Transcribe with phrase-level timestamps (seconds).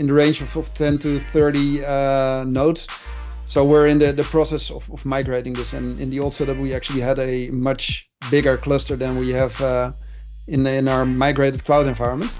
[0.00, 2.88] in the range of, of 10 to 30 uh, nodes.
[3.44, 5.74] So we're in the, the process of, of migrating this.
[5.74, 9.60] And in the old setup, we actually had a much bigger cluster than we have
[9.60, 9.92] uh,
[10.46, 12.32] in, in our migrated cloud environment.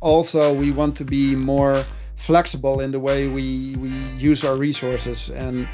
[0.00, 1.84] Also, we want to be more
[2.14, 5.28] flexible in the way we, we use our resources.
[5.28, 5.66] And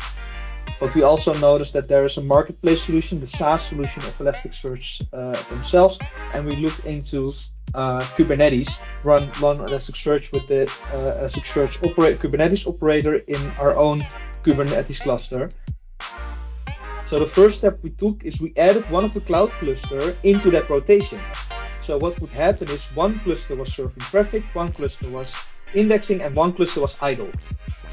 [0.80, 5.06] but we also noticed that there is a marketplace solution, the SaaS solution of Elasticsearch
[5.12, 5.98] uh, themselves,
[6.34, 7.32] and we looked into
[7.74, 11.78] uh, Kubernetes, run, run Elasticsearch with the uh, Elasticsearch
[12.18, 14.02] Kubernetes operator in our own
[14.44, 15.50] Kubernetes cluster.
[17.06, 20.50] So the first step we took is we added one of the cloud cluster into
[20.50, 21.20] that rotation.
[21.82, 25.34] So what would happen is one cluster was serving traffic, one cluster was
[25.74, 27.30] indexing, and one cluster was idle.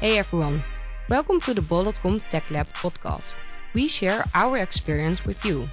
[0.00, 0.62] Hey everyone,
[1.10, 3.36] welcome to the Bol.com Tech Lab podcast.
[3.74, 5.68] We share our experience with you,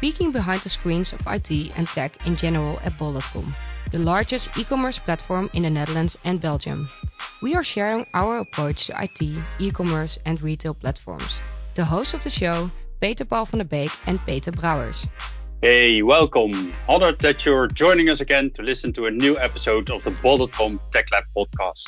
[0.00, 3.54] peeking behind the screens of IT and tech in general at Bol.com,
[3.92, 6.88] the largest e-commerce platform in the Netherlands and Belgium.
[7.42, 9.20] We are sharing our approach to IT,
[9.58, 11.38] e-commerce and retail platforms.
[11.74, 15.06] The hosts of the show, Peter Paul van der Beek and Peter Brouwers.
[15.60, 16.72] Hey, welcome.
[16.88, 20.80] Honored that you're joining us again to listen to a new episode of the Bol.com
[20.92, 21.84] Tech Lab podcast.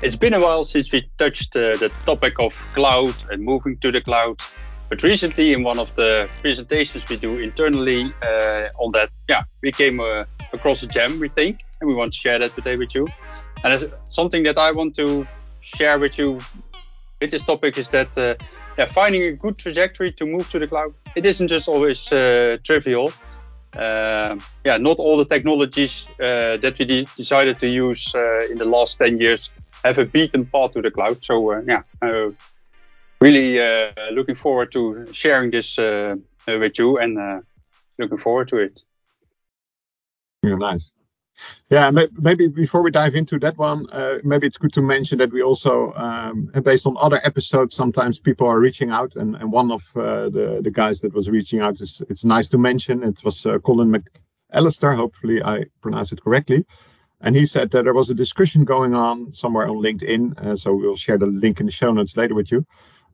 [0.00, 3.90] It's been a while since we touched uh, the topic of cloud and moving to
[3.90, 4.40] the cloud,
[4.88, 9.72] but recently in one of the presentations we do internally uh, on that, yeah, we
[9.72, 12.94] came uh, across a gem, we think, and we want to share that today with
[12.94, 13.08] you.
[13.64, 15.26] And it's something that I want to
[15.62, 16.38] share with you
[17.20, 18.36] with this topic is that uh,
[18.78, 22.56] yeah, finding a good trajectory to move to the cloud, it isn't just always uh,
[22.62, 23.12] trivial.
[23.76, 28.14] Uh, yeah, not all the technologies that we de- decided to use
[28.48, 29.50] in the last 10 years
[29.84, 31.22] have a beaten path to the cloud.
[31.24, 31.82] So uh, yeah,
[33.20, 33.58] really
[34.12, 37.42] looking forward to sharing this with you and
[37.98, 38.84] looking forward to it.
[40.42, 40.92] Yeah, nice.
[41.70, 45.32] Yeah, maybe before we dive into that one, uh, maybe it's good to mention that
[45.32, 49.70] we also, um, based on other episodes, sometimes people are reaching out, and, and one
[49.70, 53.04] of uh, the the guys that was reaching out is it's nice to mention.
[53.04, 54.96] It was uh, Colin McAllister.
[54.96, 56.66] Hopefully, I pronounce it correctly.
[57.20, 60.38] And he said that there was a discussion going on somewhere on LinkedIn.
[60.38, 62.64] Uh, so we'll share the link in the show notes later with you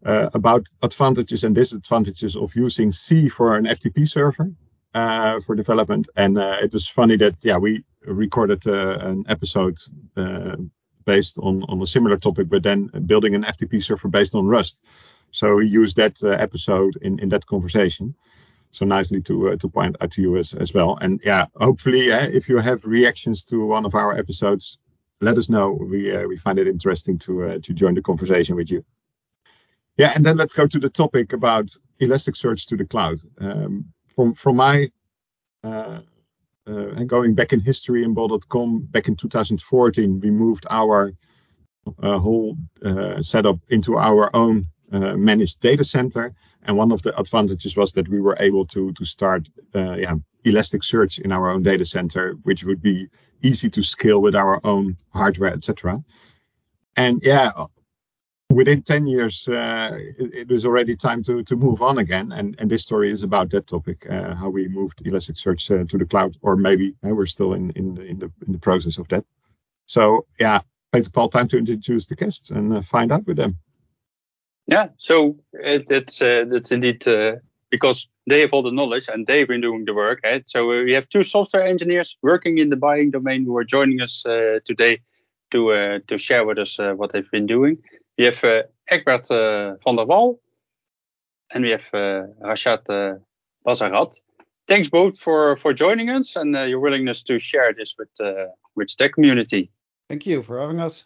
[0.05, 4.51] uh, about advantages and disadvantages of using C for an FTP server
[4.95, 6.09] uh, for development.
[6.17, 9.79] And it was funny that yeah we recorded uh, an episode
[10.17, 10.57] uh,
[11.05, 14.83] based on on a similar topic, but then building an FTP server based on Rust.
[15.31, 18.15] So we used that uh, episode in in that conversation.
[18.75, 20.99] So nicely to to point out to you as as well.
[21.01, 24.79] And yeah, hopefully, if you have reactions to one of our episodes,
[25.21, 25.73] let us know.
[25.73, 28.85] We uh, we find it interesting to uh, to join the conversation with you.
[29.97, 31.71] Yeah, and then let's go to the topic about
[32.01, 33.21] Elasticsearch to the cloud.
[33.39, 34.91] Um, from from my
[35.63, 36.01] uh,
[36.67, 41.13] uh, and going back in history in Bol.com, back in 2014, we moved our
[42.03, 46.35] uh, whole uh, setup into our own uh, managed data center.
[46.65, 50.15] And one of the advantages was that we were able to to start uh, yeah,
[50.45, 53.09] Elasticsearch in our own data center, which would be
[53.43, 56.03] easy to scale with our own hardware, etc.
[56.97, 57.51] And yeah,
[58.51, 62.33] within 10 years, uh, it, it, was already time to, to move on again.
[62.33, 65.99] And, and this story is about that topic, uh, how we moved Elasticsearch uh, to
[65.99, 68.99] the cloud, or maybe uh, we're still in, in, the, in, the, in the process
[68.99, 69.25] of that.
[69.87, 70.61] So, yeah,
[70.93, 73.59] Peter Paul, time to introduce the guests and uh, find out with them.
[74.67, 77.05] Yeah, so it, that's, uh, that's indeed
[77.71, 80.21] because they have all the knowledge and they've been doing the work.
[80.25, 80.41] Eh?
[80.47, 84.23] So we have two software engineers working in the buying domain who are joining us
[84.65, 85.01] today
[85.51, 87.79] to, to share with us what they've been doing.
[88.17, 90.39] We have uh, Egbert uh, van der Wal
[91.53, 93.19] and we have uh, Rasjaad uh,
[93.67, 94.21] Basarat.
[94.67, 98.47] Thanks both for, for joining us and uh, your willingness to share this with uh,
[98.75, 99.71] with the community.
[100.09, 101.05] Thank you for having us.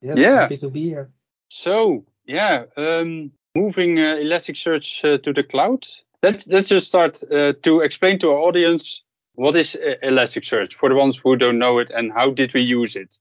[0.00, 0.42] Yes, yeah.
[0.42, 1.10] happy to be here.
[1.48, 5.86] So yeah, um, moving uh, Elasticsearch uh, to the cloud.
[6.22, 9.02] Let's let's just start to explain to our audience
[9.34, 12.94] what is Elasticsearch for the ones who don't know it and how did we use
[12.94, 13.18] it.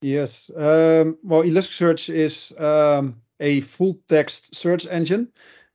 [0.00, 0.50] Yes.
[0.56, 5.28] Um, well, Elasticsearch is um, a full text search engine.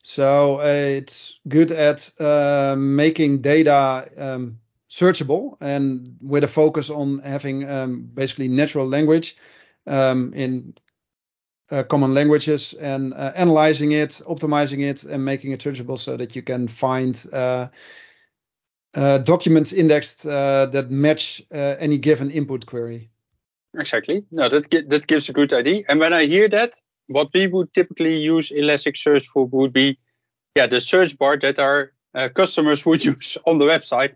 [0.03, 0.63] So uh,
[0.97, 4.59] it's good at uh, making data um,
[4.89, 9.37] searchable and with a focus on having um, basically natural language
[9.87, 10.73] um, in
[11.73, 16.35] uh, common languages and uh, analyzing it, optimizing it, and making it searchable so that
[16.35, 17.67] you can find uh,
[18.93, 23.09] uh, documents indexed that match any given input query.
[23.75, 24.23] Exactly.
[24.29, 25.83] No, that that gives a good idea.
[25.89, 29.97] And when I hear that, what we would typically use Elasticsearch for would be,
[30.55, 34.13] yeah, the search bar that our uh, customers would use on the website.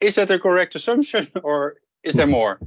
[0.00, 2.60] Is that a correct assumption, or is there more?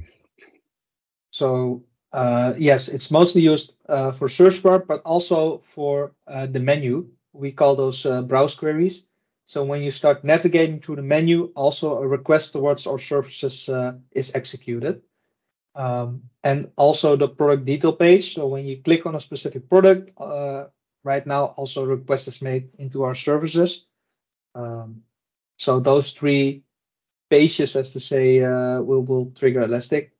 [1.30, 6.60] So Uh, yes, it's mostly used uh, for search bar, but also for uh, the
[6.60, 7.08] menu.
[7.32, 9.04] We call those uh, browse queries.
[9.46, 13.94] So when you start navigating through the menu, also a request towards our services uh,
[14.12, 15.02] is executed.
[15.74, 18.34] Um, and also the product detail page.
[18.34, 20.66] So when you click on a specific product, uh,
[21.04, 23.86] right now also request is made into our services.
[24.54, 25.02] Um,
[25.56, 26.64] so those three
[27.30, 30.17] pages, as to say, will will trigger Elastic.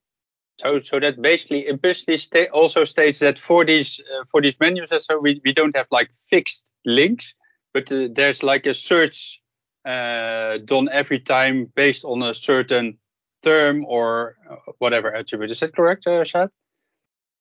[0.60, 4.90] So, so that basically implicitly sta- also states that for these uh, for these menus,
[4.90, 7.34] so we, we don't have like fixed links,
[7.72, 9.40] but uh, there's like a search
[9.84, 12.98] uh, done every time based on a certain
[13.42, 15.50] term or uh, whatever attribute.
[15.50, 16.50] Is that correct, uh, Shad?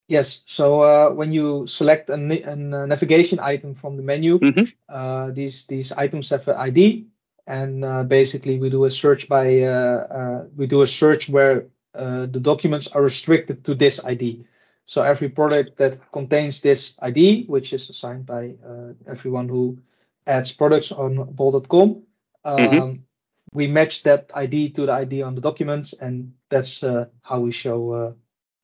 [0.08, 0.44] Yes.
[0.48, 4.64] So uh, when you select a, a, navigation item from the menu, mm-hmm.
[4.88, 7.08] uh, these these items have an ID,
[7.46, 11.68] and uh, basically we do a search by uh, uh, we do a search where
[11.98, 14.46] the documents are restricted to this ID.
[14.88, 19.80] So every product that contains this ID, which is assigned by uh, everyone who
[20.26, 22.04] adds products on bol.com,
[22.46, 22.96] um, mm-hmm.
[23.52, 27.52] we match that ID to the ID on the documents, and that's uh, how we
[27.52, 28.14] show uh,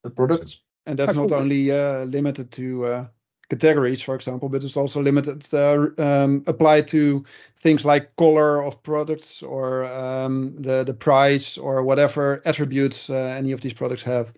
[0.04, 0.60] the products.
[0.86, 3.08] And that's not only uh, limited to uh,
[3.50, 7.24] categories, for example, but it's also limited, uh, um, applied to
[7.58, 13.52] things like color of products or um, the the price or whatever attributes uh, any
[13.52, 14.34] of these products have.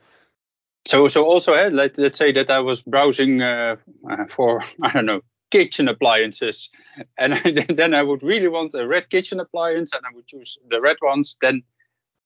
[0.85, 3.75] So, so also, uh, let, let's say that I was browsing uh,
[4.09, 5.21] uh for I don't know
[5.51, 6.69] kitchen appliances,
[7.17, 7.33] and
[7.69, 10.97] then I would really want a red kitchen appliance, and I would choose the red
[11.01, 11.37] ones.
[11.41, 11.63] Then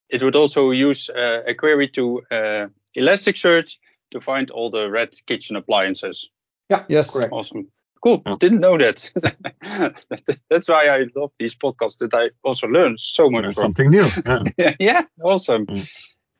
[0.09, 2.21] it would also use uh, a query to
[2.97, 3.77] Elasticsearch
[4.11, 6.29] to find all the red kitchen appliances.
[6.69, 6.85] Yeah.
[6.87, 7.11] Yes.
[7.11, 7.31] Correct.
[7.31, 7.67] Awesome.
[8.01, 8.21] Cool.
[8.25, 8.35] Yeah.
[8.39, 9.11] Didn't know that.
[10.49, 11.97] That's why I love these podcasts.
[11.97, 13.43] That I also learn so much.
[13.43, 13.53] From.
[13.53, 14.07] Something new.
[14.57, 14.75] Yeah.
[14.79, 15.01] yeah.
[15.21, 15.65] Awesome.
[15.65, 15.89] Mm.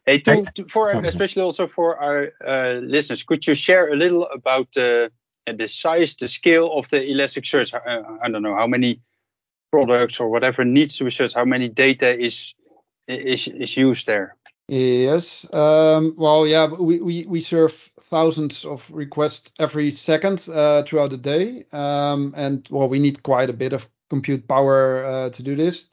[0.06, 4.26] Hey, to, to, for especially also for our uh, listeners, could you share a little
[4.34, 5.10] about uh,
[5.46, 7.74] the size, the scale of the Elasticsearch?
[7.76, 9.02] Uh, I don't know how many
[9.72, 11.36] products or whatever needs to be searched.
[11.36, 12.56] How many data is
[13.08, 14.36] is is used there?
[14.70, 15.52] Yes.
[15.52, 21.18] Um, well, yeah, we, we, we serve thousands of requests every second uh, throughout the
[21.18, 21.66] day.
[21.72, 25.88] Um, and well, we need quite a bit of compute power uh, to do this.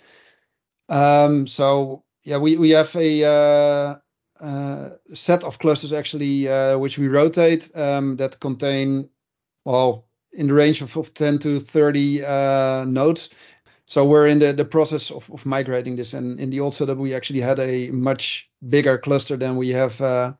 [0.90, 3.96] Um, so yeah, we, we have a uh,
[4.44, 9.08] uh set of clusters actually, uh, which we rotate um, that contain,
[9.64, 13.30] well, in the range of, of 10 to 30 uh, nodes.
[13.86, 16.12] So we're in the, the process of, of migrating this.
[16.12, 20.00] And in the old setup, we actually had a much bigger cluster than we have
[20.00, 20.32] uh,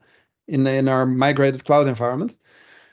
[0.48, 2.36] in in our migrated cloud environment.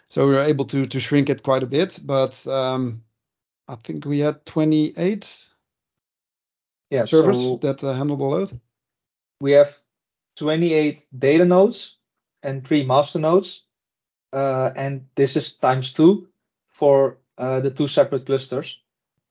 [0.09, 1.99] So we were able to to shrink it quite a bit.
[2.05, 3.03] But um,
[3.67, 5.49] I think we had 28
[6.91, 8.59] yeah, servers so that uh, handle the load.
[9.41, 9.79] We have
[10.37, 11.97] 28 data nodes
[12.43, 13.63] and three master nodes.
[14.31, 16.27] Uh, and this is times two
[16.69, 18.79] for uh, the two separate clusters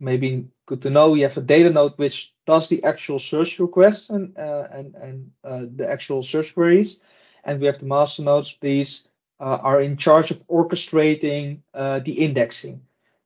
[0.03, 4.11] maybe good to know you have a data node which does the actual search requests
[4.11, 7.01] and uh, and and uh, the actual search queries,
[7.45, 8.59] and we have the master nodes.
[8.61, 9.09] These
[9.41, 12.83] uh, are in charge of orchestrating uh, the indexing.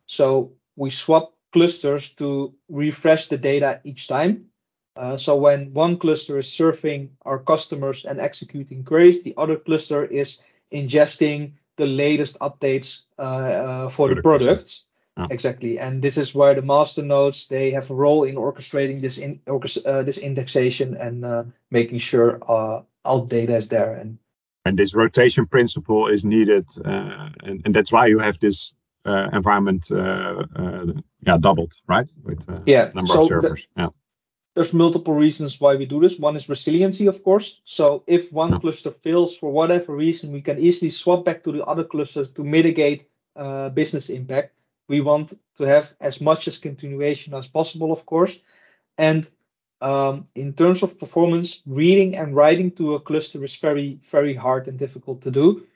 [0.06, 4.46] So we swap clusters to refresh the data each time.
[4.96, 10.04] Uh, so when one cluster is serving our customers and executing queries, the other cluster
[10.04, 10.38] is
[10.72, 14.86] ingesting the latest updates uh, for the products.
[15.18, 15.28] Yeah.
[15.30, 19.16] Exactly, and this is where the master nodes they have a role in orchestrating this
[19.16, 23.94] in uh, this indexation and uh, making sure uh, all data is there.
[23.94, 24.18] And
[24.66, 28.74] and this rotation principle is needed, uh, and, and that's why you have this
[29.06, 30.44] uh, environment, uh,
[31.26, 32.10] yeah, doubled, right?
[32.22, 33.66] With yeah, number so of servers.
[33.74, 33.88] The, yeah.
[34.54, 36.18] There's multiple reasons why we do this.
[36.18, 37.62] One is resiliency, of course.
[37.64, 38.58] So if one yeah.
[38.58, 42.44] cluster fails for whatever reason, we can easily swap back to the other clusters to
[42.44, 43.08] mitigate
[43.74, 44.55] business impact
[44.88, 48.38] we want to have as much as continuation as possible, of course.
[48.98, 49.28] And
[49.80, 54.68] um, in terms of performance, reading and writing to a cluster is very, very hard
[54.68, 55.66] and difficult to do.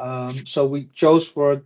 [0.00, 1.62] Um, so we chose for a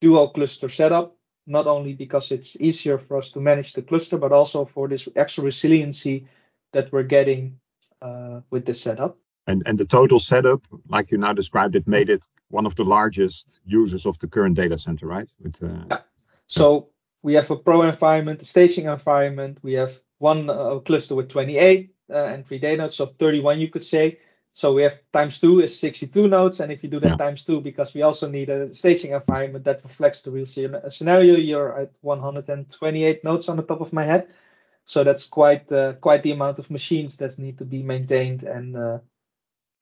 [0.00, 4.32] dual cluster setup, not only because it's easier for us to manage the cluster, but
[4.32, 6.26] also for this extra resiliency
[6.72, 7.58] that we're getting
[8.02, 9.16] uh, with this setup.
[9.46, 12.84] And, and the total setup, like you now described it, made it one of the
[12.84, 15.28] largest users of the current data center, right?
[15.40, 15.98] With, uh, yeah.
[16.48, 16.88] So
[17.22, 19.58] we have a pro environment, a staging environment.
[19.62, 23.68] We have one uh, cluster with 28 uh, and three data nodes, so 31 you
[23.68, 24.18] could say.
[24.52, 27.16] So we have times two is 62 nodes, and if you do that yeah.
[27.16, 31.78] times two, because we also need a staging environment that reflects the real scenario, you're
[31.78, 34.28] at 128 nodes on the top of my head.
[34.84, 38.74] So that's quite uh, quite the amount of machines that need to be maintained and
[38.74, 38.98] uh,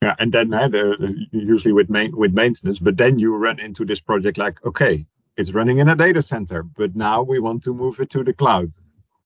[0.02, 3.84] Yeah, and then uh, the, usually with main, with maintenance, but then you run into
[3.84, 5.06] this project like, okay,
[5.36, 8.32] it's running in a data center, but now we want to move it to the
[8.32, 8.70] cloud.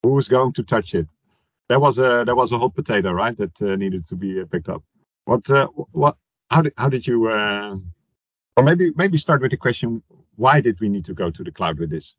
[0.02, 1.06] Who's going to touch it?
[1.68, 3.36] That was a that was a hot potato, right?
[3.36, 4.82] That uh, needed to be uh, picked up.
[5.24, 6.16] What uh, what
[6.50, 7.76] how did how did you uh,
[8.56, 10.02] or maybe maybe start with the question
[10.36, 12.14] why did we need to go to the cloud with this?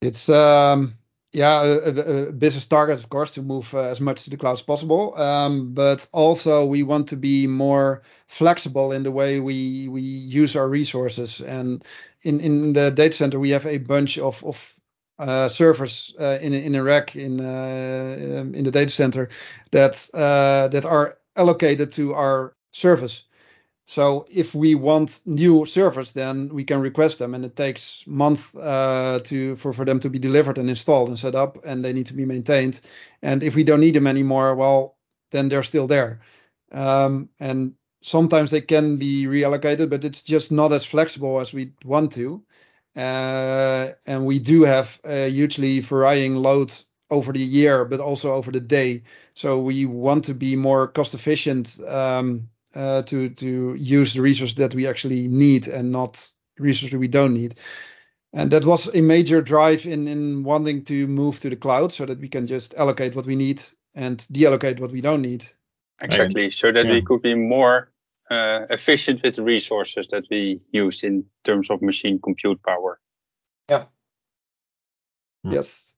[0.00, 0.94] It's um
[1.36, 4.54] yeah, a, a, business target, of course, to move uh, as much to the cloud
[4.54, 5.14] as possible.
[5.20, 10.56] Um, but also, we want to be more flexible in the way we we use
[10.56, 11.42] our resources.
[11.42, 11.84] And
[12.26, 14.80] in in the data center, we have a bunch of of
[15.18, 19.28] uh, servers uh, in in a rack in uh, um, in the data center
[19.70, 23.24] that uh, that are allocated to our service.
[23.88, 28.52] So if we want new servers, then we can request them, and it takes months
[28.56, 31.92] uh, to for, for them to be delivered and installed and set up, and they
[31.92, 32.80] need to be maintained.
[33.22, 34.96] And if we don't need them anymore, well,
[35.30, 36.18] then they're still there.
[36.72, 37.74] Um, and
[38.06, 42.42] sometimes they can be reallocated, but it's just not as flexible as we want to.
[42.94, 46.72] Uh, and we do have a hugely varying load
[47.10, 49.02] over the year, but also over the day.
[49.34, 51.80] So we want to be more cost efficient.
[51.86, 57.08] Um, uh, to to use the resources that we actually need and not resources we
[57.08, 57.54] don't need.
[58.34, 62.04] And that was a major drive in in wanting to move to the cloud so
[62.04, 63.62] that we can just allocate what we need
[63.94, 65.46] and deallocate what we don't need.
[66.02, 66.92] Exactly, so that yeah.
[66.92, 67.88] we could be more
[68.30, 72.98] efficient with the resources that we use in terms of machine compute power.
[73.68, 73.84] Yeah.
[75.44, 75.94] Yes.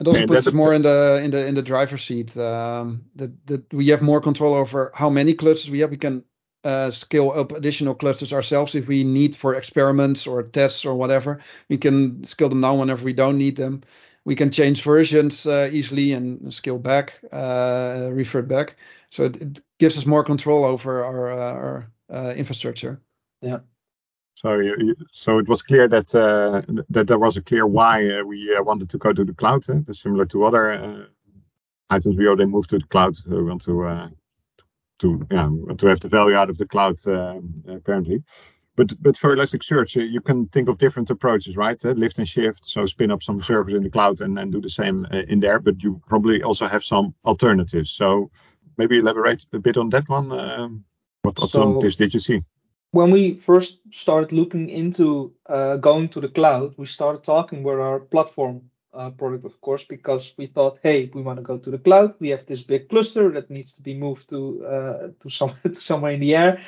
[0.00, 2.36] It also puts us more in the in the in the driver's seat.
[2.36, 5.90] Um, that that we have more control over how many clusters we have.
[5.90, 6.22] We can
[6.62, 11.40] uh, scale up additional clusters ourselves if we need for experiments or tests or whatever.
[11.68, 13.82] We can scale them down whenever we don't need them.
[14.28, 18.76] We can change versions uh, easily and scale back, uh, revert back.
[19.08, 23.00] So it, it, gives us more control over our, uh, our uh, infrastructure.
[23.40, 23.60] Yeah.
[24.34, 24.60] So,
[25.12, 28.62] so it was clear that uh, that there was a clear why uh, we uh,
[28.62, 29.64] wanted to go to the cloud.
[29.96, 31.08] similar to other
[31.88, 33.16] items, we already moved to the cloud.
[33.16, 34.10] So we want to
[34.98, 36.96] to yeah to have the value out of the cloud
[37.66, 38.22] apparently.
[38.78, 41.84] But but for Elasticsearch, you can think of different approaches, right?
[41.84, 44.60] Uh, lift and shift, so spin up some servers in the cloud and, and do
[44.60, 45.58] the same uh, in there.
[45.58, 47.90] But you probably also have some alternatives.
[47.90, 48.30] So
[48.76, 50.30] maybe elaborate a bit on that one.
[50.30, 50.84] Um,
[51.22, 52.44] what alternatives so, did you see?
[52.92, 57.78] when we first started looking into uh, going to the cloud, we started talking with
[57.78, 58.62] our platform
[58.94, 62.14] uh, product, of course, because we thought, hey, we want to go to the cloud.
[62.20, 65.74] We have this big cluster that needs to be moved to uh, to, some, to
[65.74, 66.62] somewhere in the air,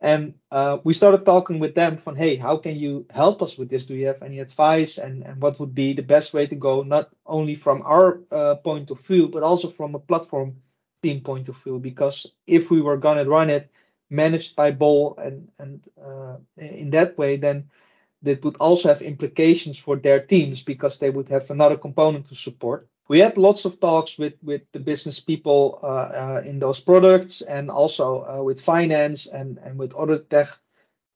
[0.00, 3.68] and uh, we started talking with them from, hey, how can you help us with
[3.68, 3.86] this?
[3.86, 4.98] Do you have any advice?
[4.98, 8.54] And and what would be the best way to go, not only from our uh,
[8.56, 10.56] point of view, but also from a platform
[11.02, 11.78] team point of view?
[11.78, 13.70] Because if we were gonna run it
[14.10, 17.70] managed by Bol and and uh, in that way, then
[18.22, 22.34] that would also have implications for their teams because they would have another component to
[22.34, 22.88] support.
[23.10, 27.42] We had lots of talks with with the business people uh, uh, in those products
[27.42, 30.48] and also uh, with finance and and with other tech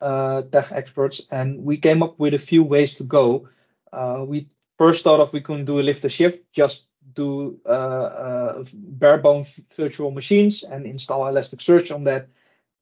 [0.01, 3.49] uh, tech experts, and we came up with a few ways to go.
[3.93, 9.19] Uh, we first thought of we couldn't do a lift and shift, just do bare
[9.19, 9.47] bone
[9.77, 12.27] virtual machines and install Elasticsearch on that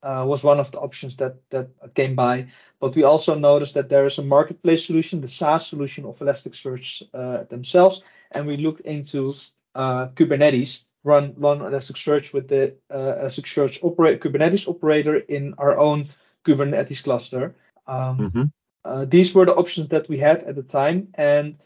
[0.02, 2.46] uh, was one of the options that that came by.
[2.80, 7.02] But we also noticed that there is a marketplace solution, the SaaS solution of Elasticsearch
[7.12, 8.02] uh, themselves,
[8.34, 9.32] and we looked into
[9.74, 16.06] uh, Kubernetes, run run Elasticsearch with the uh, Elasticsearch operate Kubernetes operator in our own
[16.44, 17.54] Kubernetes cluster.
[17.86, 18.44] Um, mm-hmm.
[18.84, 21.58] Uh, these were the options that we had at the time, and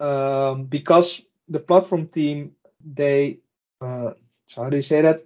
[0.00, 2.52] um, because the platform team
[2.84, 3.38] they
[3.80, 4.12] uh,
[4.56, 5.22] how do you say that?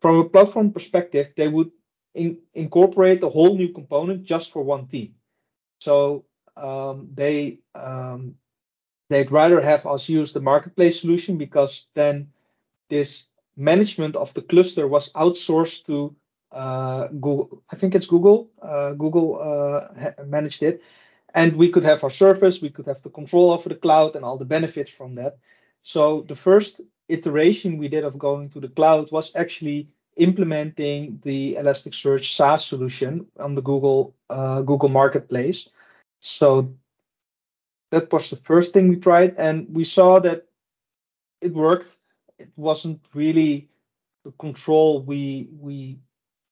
[0.00, 1.70] From a platform perspective, they would
[2.14, 5.14] in, incorporate a whole new component just for one team.
[5.80, 6.24] So
[6.56, 8.36] um, they um,
[9.08, 12.28] they'd rather have us use the marketplace solution because then
[12.88, 16.14] this management of the cluster was outsourced to
[16.52, 17.62] uh, Google.
[17.70, 18.50] I think it's Google.
[18.60, 20.82] Uh, Google uh, managed it,
[21.34, 24.24] and we could have our service, we could have the control over the cloud and
[24.24, 25.38] all the benefits from that.
[25.82, 31.54] So the first iteration we did of going to the cloud was actually implementing the
[31.54, 35.68] Elasticsearch SaaS solution on the Google uh, Google Marketplace.
[36.20, 36.74] So
[37.90, 40.46] that was the first thing we tried, and we saw that
[41.40, 41.96] it worked.
[42.38, 43.68] It wasn't really
[44.24, 45.98] the control we we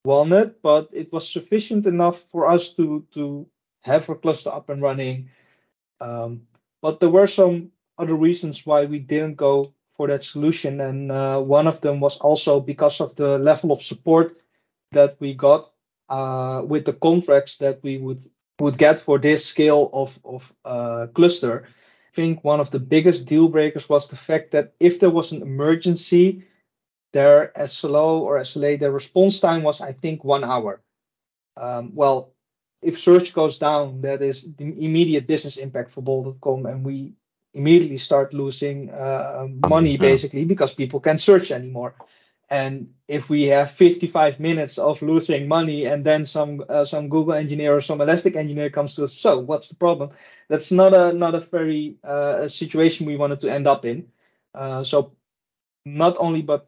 [0.04, 3.46] wanted, but it was sufficient enough for us to to
[3.82, 5.30] have a cluster up and running.
[6.00, 6.42] Um,
[6.80, 10.80] but there were some other reasons why we didn't go for that solution.
[10.80, 14.36] And uh, one of them was also because of the level of support
[14.92, 15.70] that we got
[16.08, 18.24] uh, with the contracts that we would
[18.60, 21.64] would get for this scale of of uh, cluster.
[21.66, 25.32] I think one of the biggest deal breakers was the fact that if there was
[25.32, 26.44] an emergency,
[27.12, 30.80] their SLO or SLA, their response time was I think one hour.
[31.56, 32.34] Um, well,
[32.82, 37.14] if search goes down, that is the immediate business impact for Bol.com, and we
[37.54, 41.94] immediately start losing uh, money basically because people can't search anymore.
[42.50, 47.34] And if we have 55 minutes of losing money, and then some uh, some Google
[47.34, 50.10] engineer or some Elastic engineer comes to us, so what's the problem?
[50.48, 54.08] That's not a not a very uh, situation we wanted to end up in.
[54.54, 55.12] Uh, so
[55.84, 56.66] not only but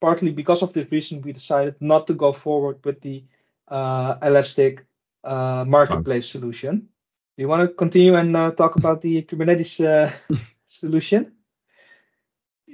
[0.00, 3.24] partly because of this reason, we decided not to go forward with the
[3.68, 4.84] uh, Elastic
[5.24, 6.88] uh, marketplace solution.
[7.36, 10.12] Do you want to continue and uh, talk about the Kubernetes uh,
[10.66, 11.37] solution?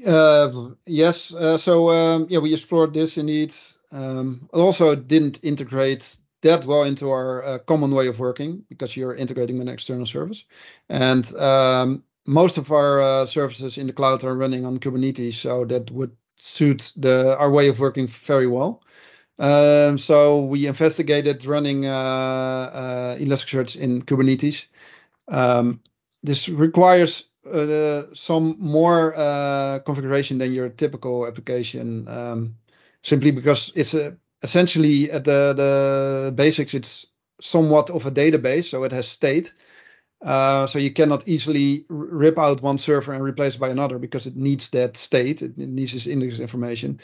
[0.06, 1.34] Uh, yes.
[1.34, 3.54] Uh, so um, yeah, we explored this indeed.
[3.92, 9.14] Um, also didn't integrate that well into our uh, common way of working because you're
[9.14, 10.44] integrating an external service,
[10.88, 15.64] and um, most of our uh, services in the cloud are running on Kubernetes, so
[15.64, 18.82] that would suit the our way of working very well.
[19.38, 24.66] Um, so we investigated running uh, uh, Elasticsearch in Kubernetes.
[25.28, 25.80] Um,
[26.22, 32.56] this requires uh, some more uh, configuration than your typical application, um,
[33.02, 37.06] simply because it's a, essentially at the, the basics, it's
[37.40, 39.52] somewhat of a database, so it has state.
[40.22, 44.26] Uh, so you cannot easily rip out one server and replace it by another because
[44.26, 45.42] it needs that state.
[45.42, 47.00] It, it needs this index information.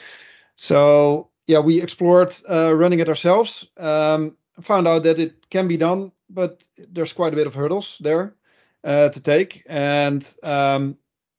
[0.57, 3.69] So yeah, we explored uh, running it ourselves.
[3.77, 7.99] Um, found out that it can be done, but there's quite a bit of hurdles
[7.99, 8.40] there uh,
[8.85, 9.63] to take.
[9.67, 10.97] And um,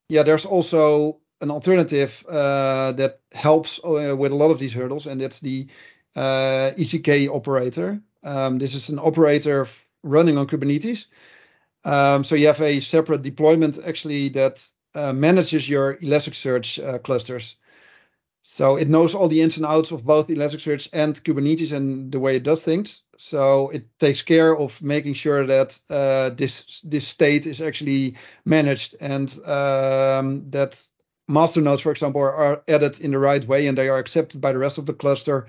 [0.08, 5.06] yeah, there's also an alternative uh, that helps uh, with a lot of these hurdles,
[5.06, 5.66] and that's the
[6.14, 8.00] uh, ECK operator.
[8.22, 9.66] Um, this is an operator
[10.02, 11.06] running on Kubernetes.
[11.84, 14.64] Um, so you have a separate deployment actually that
[14.94, 17.56] uh, manages your Elasticsearch clusters.
[18.42, 22.18] So it knows all the ins and outs of both Elasticsearch and Kubernetes and the
[22.18, 23.04] way it does things.
[23.16, 28.96] So it takes care of making sure that uh, this this state is actually managed
[29.00, 30.84] and um, that
[31.28, 34.52] master nodes, for example, are, added in the right way and they are accepted by
[34.52, 35.46] the rest of the cluster.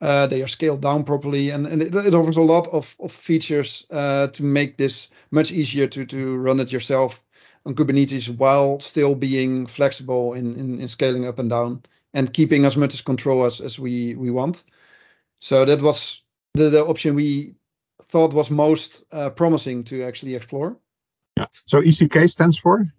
[0.00, 3.10] Uh, they are scaled down properly, and, and it, it, offers a lot of, of
[3.10, 7.22] features uh, to make this much easier to to run it yourself
[7.64, 11.82] on Kubernetes while still being flexible in, in, in scaling up and down
[12.16, 14.64] and keeping as much as control as, as we, we want.
[15.40, 16.22] So that was
[16.54, 17.54] the, the option we
[18.08, 20.78] thought was most uh, promising to actually explore.
[21.36, 21.46] Yeah.
[21.66, 22.90] So ECK stands for?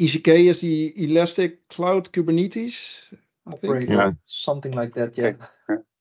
[0.00, 3.04] ECK is the Elastic Cloud Kubernetes.
[3.46, 3.88] I think.
[3.88, 4.12] Yeah.
[4.26, 5.16] Something like that.
[5.16, 5.34] Yeah.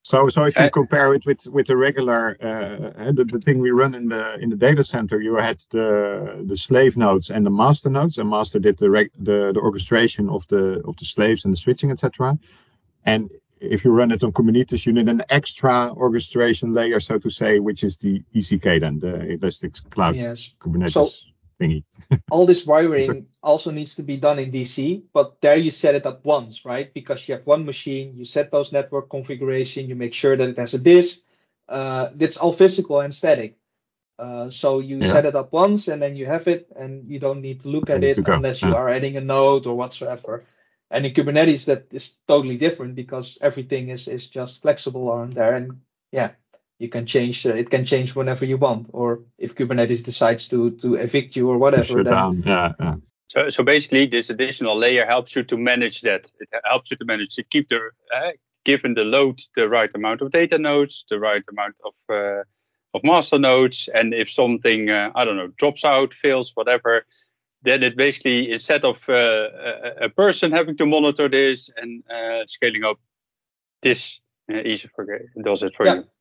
[0.03, 3.59] So, so if you uh, compare it with with the regular uh, the, the thing
[3.59, 7.45] we run in the in the data center, you had the the slave nodes and
[7.45, 11.05] the master nodes, and master did the reg, the, the orchestration of the of the
[11.05, 12.37] slaves and the switching, etc.
[13.05, 17.29] And if you run it on Kubernetes, you need an extra orchestration layer, so to
[17.29, 20.53] say, which is the ECK, then the Elastic Cloud yes.
[20.59, 20.91] Kubernetes.
[20.91, 21.83] So, thingy.
[22.31, 25.95] all this wiring so, also needs to be done in DC, but there you set
[25.95, 26.93] it up once, right?
[26.93, 30.57] Because you have one machine, you set those network configuration, you make sure that it
[30.57, 31.19] has a disk.
[31.67, 33.57] Uh, it's all physical and static.
[34.19, 35.11] Uh, so you yeah.
[35.11, 37.89] set it up once and then you have it, and you don't need to look
[37.89, 38.75] at it unless you yeah.
[38.75, 40.43] are adding a node or whatsoever.
[40.91, 45.55] And in Kubernetes, that is totally different because everything is is just flexible on there,
[45.55, 46.31] and yeah,
[46.83, 50.71] you can change uh, it can change whenever you want or if kubernetes decides to
[50.81, 52.43] to evict you or whatever Shut then, down.
[52.45, 52.95] Yeah, yeah.
[53.29, 57.05] So, so basically this additional layer helps you to manage that it helps you to
[57.05, 57.79] manage to keep the
[58.13, 58.31] uh,
[58.65, 62.43] given the load the right amount of data nodes the right amount of uh,
[62.93, 67.05] of master nodes and if something uh, i don't know drops out fails whatever
[67.61, 72.43] then it basically instead of uh, a, a, person having to monitor this and uh,
[72.45, 72.99] scaling up
[73.81, 74.19] this
[74.65, 75.05] easy for
[75.43, 75.95] does it for yeah.
[75.95, 76.12] you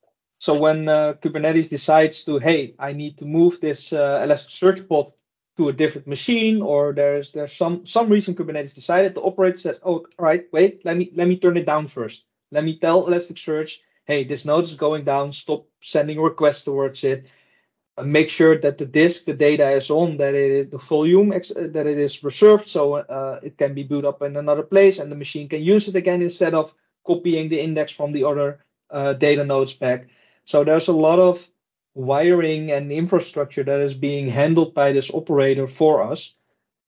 [0.43, 5.13] so when uh, Kubernetes decides to, hey, I need to move this uh, Elasticsearch pod
[5.57, 9.79] to a different machine, or there's there's some some reason Kubernetes decided, the operator says,
[9.85, 12.27] oh, all right, wait, let me let me turn it down first.
[12.51, 15.31] Let me tell Elasticsearch, hey, this node is going down.
[15.31, 17.27] Stop sending requests towards it.
[17.97, 21.33] Uh, make sure that the disk, the data is on, that it is the volume,
[21.33, 24.65] ex- uh, that it is reserved, so uh, it can be boot up in another
[24.65, 26.75] place, and the machine can use it again instead of
[27.07, 28.59] copying the index from the other
[28.91, 30.09] uh, data nodes back.
[30.45, 31.47] So there's a lot of
[31.95, 36.35] wiring and infrastructure that is being handled by this operator for us,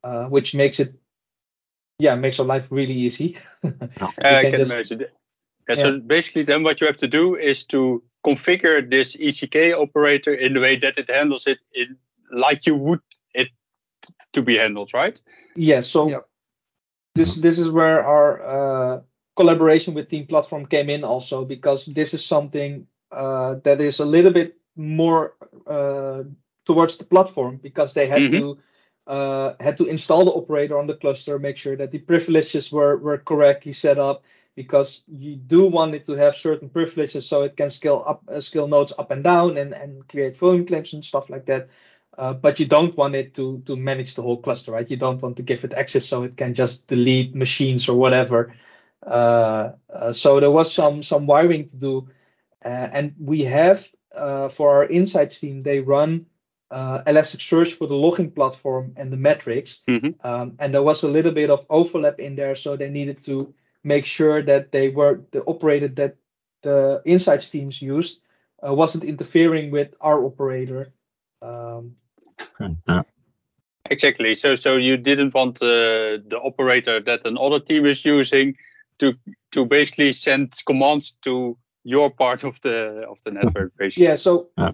[0.03, 0.95] uh, which makes it,
[1.99, 3.39] yeah, makes our life really easy.
[3.63, 5.05] I can just, imagine.
[5.69, 10.35] Yeah, so basically, then what you have to do is to configure this ECK operator
[10.35, 11.97] in the way that it handles it in
[12.31, 13.01] like you would
[13.35, 13.49] it
[14.33, 15.21] to be handled, right?
[15.55, 15.81] Yeah.
[15.81, 16.29] So Yep.
[17.15, 19.01] this this is where our uh,
[19.37, 24.07] collaboration with Team Platform came in also because this is something uh, that is a
[24.07, 25.35] little bit more
[25.67, 26.25] uh,
[26.67, 28.31] towards the platform because they had Mhm.
[28.33, 28.59] to
[29.07, 32.97] uh, had to install the operator on the cluster, make sure that the privileges were
[32.97, 34.25] were correctly set up
[34.57, 38.41] because you do want it to have certain privileges so it can scale up uh,
[38.41, 41.69] scale nodes up and down and and create volume claims and stuff like that.
[42.19, 44.91] Uh, but you don't want it to to manage the whole cluster, right?
[44.91, 48.55] You don't want to give it access so it can just delete machines or whatever.
[49.03, 49.73] Uh,
[50.13, 52.09] so there was some some wiring to do,
[52.65, 56.27] uh, and we have uh, for our insights team they run
[56.71, 60.15] uh, Elasticsearch for the logging platform and the metrics, Mhm.
[60.25, 63.55] um, and there was a little bit of overlap in there, so they needed to
[63.83, 66.17] make sure that they were the operator that
[66.63, 68.21] the insights teams used
[68.67, 70.93] uh, wasn't interfering with our operator.
[71.43, 71.97] Um,
[72.89, 73.03] Yeah.
[73.91, 74.35] Exactly.
[74.35, 78.57] So so you didn't want uh, the operator that another team is using
[78.99, 79.13] to
[79.51, 84.05] to basically send commands to your part of the of the network, basically.
[84.05, 84.73] Yeah, so Yeah.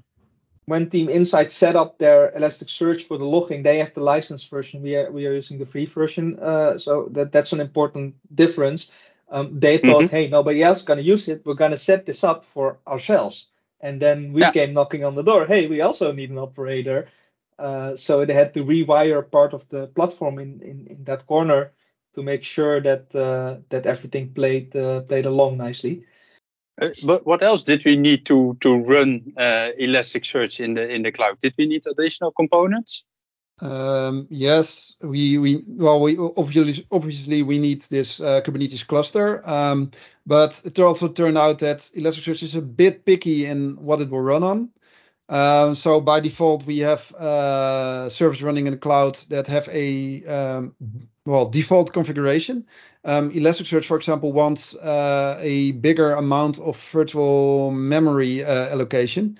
[0.66, 4.82] when Team Insight set up their Elasticsearch for the logging, they have the licensed version.
[4.82, 6.38] We are we are using the free version.
[6.40, 8.92] Uh, so that that's an important difference.
[9.30, 10.10] Um, they thought, Mhm.
[10.10, 11.44] hey, nobody else is gonna use it.
[11.44, 13.50] We're gonna set this up for ourselves.
[13.80, 14.50] And then we Yeah.
[14.50, 15.46] came knocking on the door.
[15.46, 17.08] Hey, we also need an operator.
[17.58, 21.72] Uh, so they had to rewire part of the platform in in, in that corner
[22.14, 26.04] to make sure that uh, that everything played uh, played along nicely.
[26.80, 31.02] Uh, but what else did we need to to run uh, Elasticsearch in the in
[31.02, 31.38] the cloud?
[31.40, 33.04] Did we need additional components?
[33.60, 39.90] Um, yes, we we well we obviously obviously we need this uh, Kubernetes cluster, um,
[40.26, 44.22] but it also turned out that Elasticsearch is a bit picky in what it will
[44.22, 44.70] run on.
[45.30, 50.24] Um, so by default, we have uh, servers running in the cloud that have a
[50.26, 50.74] um,
[51.24, 52.66] well default configuration.
[53.04, 59.38] Um, Elasticsearch, for example, wants uh, a bigger amount of virtual memory uh, allocation.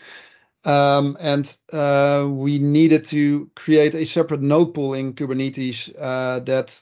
[0.64, 6.80] Um, and uh, we needed to create a separate node pool in Kubernetes uh, that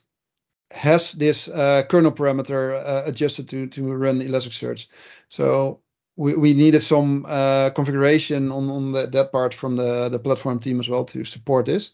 [0.71, 4.89] has this uh, kernel parameter adjusted to to run Elasticsearch.
[5.31, 5.81] So
[6.19, 10.59] we, we needed some uh, configuration on on the, that part from the the platform
[10.59, 11.93] team as well to support this.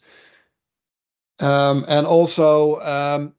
[1.41, 3.35] Um, and also um,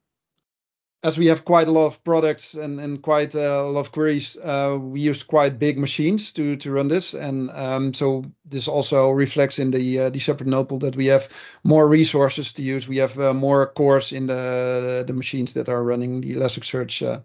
[1.02, 4.36] as we have quite a lot of products and, and quite a lot of queries,
[4.36, 9.10] uh, we use quite big machines to to run this, and um, so this also
[9.10, 11.28] reflects in the uh, the separate node pool that we have
[11.64, 12.88] more resources to use.
[12.88, 17.20] We have uh, more cores in the the machines that are running the Elasticsearch uh,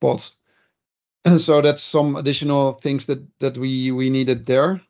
[0.00, 0.37] pods.
[1.38, 4.80] so that's some additional things that that we we needed there.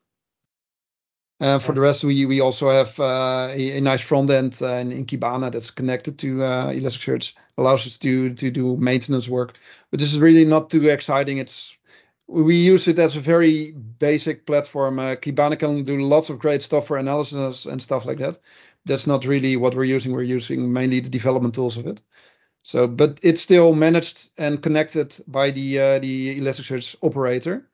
[1.40, 4.74] Uh, for the rest, we we also have uh, a, a nice front end uh,
[4.74, 9.56] in, in Kibana that's connected to uh, Elasticsearch, allows us to to do maintenance work.
[9.90, 11.38] But this is really not too exciting.
[11.38, 11.76] It's
[12.26, 14.98] we use it as a very basic platform.
[14.98, 18.38] Uh, Kibana can do lots of great stuff for analysis and stuff like that.
[18.84, 20.12] That's not really what we're using.
[20.12, 22.00] We're using mainly the development tools of it.
[22.68, 27.66] So, but it's still managed and connected by the uh, the Elasticsearch operator,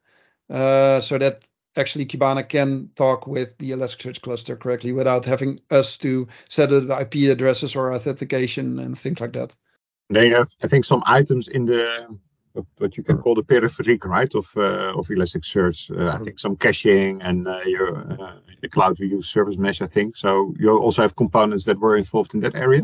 [0.48, 5.98] uh, so that actually Kibana can talk with the Elasticsearch cluster correctly without having us
[5.98, 9.57] to set up the IP addresses or authentication and things like that.
[10.11, 12.07] They have, I think, some items in the
[12.78, 15.90] what, you can call the peripheric, right, of uh, of Elasticsearch.
[15.90, 19.83] Uh, I think some caching and uh, your, uh, the cloud we use service mesh,
[19.83, 20.16] I think.
[20.16, 22.83] So you also have components that were involved in that area.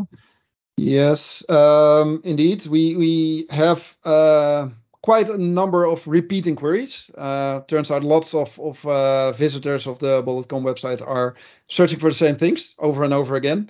[0.83, 2.67] Yes, um, indeed.
[2.67, 4.71] We we have uh,
[5.03, 7.11] quite a number of repeating queries.
[7.19, 11.35] Uh, turns out lots of of uh, visitors of the Bol.com website are
[11.69, 13.69] searching for the same things over and over again.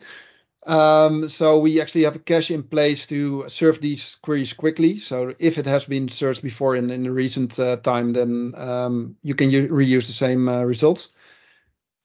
[0.67, 4.99] Um, so we actually have a cache in place to serve these queries quickly.
[4.99, 9.35] So if it has been searched before in in recent uh, time, then um, you
[9.35, 11.11] can u- reuse the same uh, results.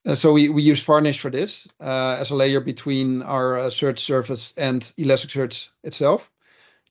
[0.05, 3.69] Uh, so we, we use Varnish for this uh, as a layer between our uh,
[3.69, 6.31] search service and Elasticsearch itself.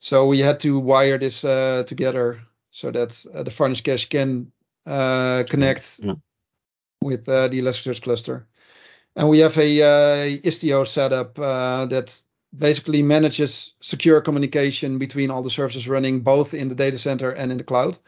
[0.01, 4.53] So we had to wire this uh, together so that uh, the Varnish cache can
[4.85, 6.15] uh, connect Yeah.
[7.03, 8.47] with uh, the Elasticsearch cluster.
[9.17, 12.21] And we have a uh, Istio setup uh, that
[12.57, 17.53] basically manages secure communication between all the services running both in the data center and
[17.53, 17.99] in the cloud.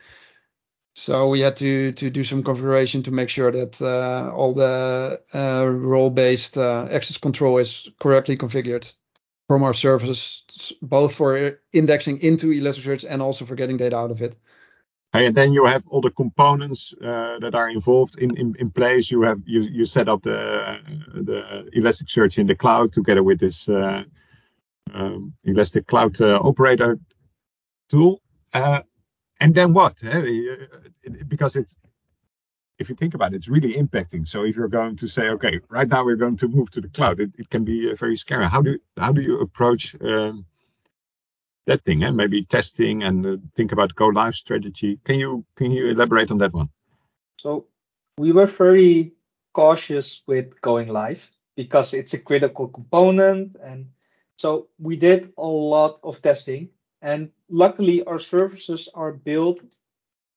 [0.98, 5.20] So we had to to do some configuration to make sure that uh, all the
[5.35, 8.94] uh, role-based uh, access control is correctly configured
[9.46, 14.22] from our services, both for indexing into Elasticsearch and also for getting data out of
[14.22, 14.37] it.
[15.12, 19.11] And then you have all the components uh, that are involved in, in, in place.
[19.11, 20.78] You have you, you set up the
[21.12, 24.02] the Elasticsearch in the cloud together with this uh,
[24.94, 26.98] um, Elastic Cloud uh, Operator
[27.90, 28.22] tool.
[29.40, 30.03] And then what?
[30.05, 30.57] Eh?
[31.29, 31.77] Because it's
[32.79, 34.27] if you think about it, it's really impacting.
[34.29, 36.88] So if you're going to say, okay, right now we're going to move to the
[36.88, 38.46] cloud, it, it can be very scary.
[38.46, 40.44] How do how do you approach um,
[41.66, 42.05] that thing?
[42.05, 42.11] Eh?
[42.11, 44.99] Maybe testing and uh, think about go live strategy.
[45.05, 46.68] Can you can you elaborate on that one?
[47.38, 47.66] So
[48.18, 49.12] we were very
[49.53, 53.87] cautious with going live because it's a critical component, and
[54.37, 56.68] so we did a lot of testing.
[57.07, 59.61] And luckily, our services are built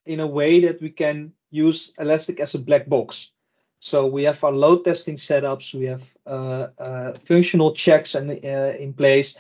[0.06, 3.32] in a way that we can use Elastic as a black box.
[3.80, 8.78] So we have our load testing setups, we have uh, uh, functional checks and, uh,
[8.78, 9.36] in place,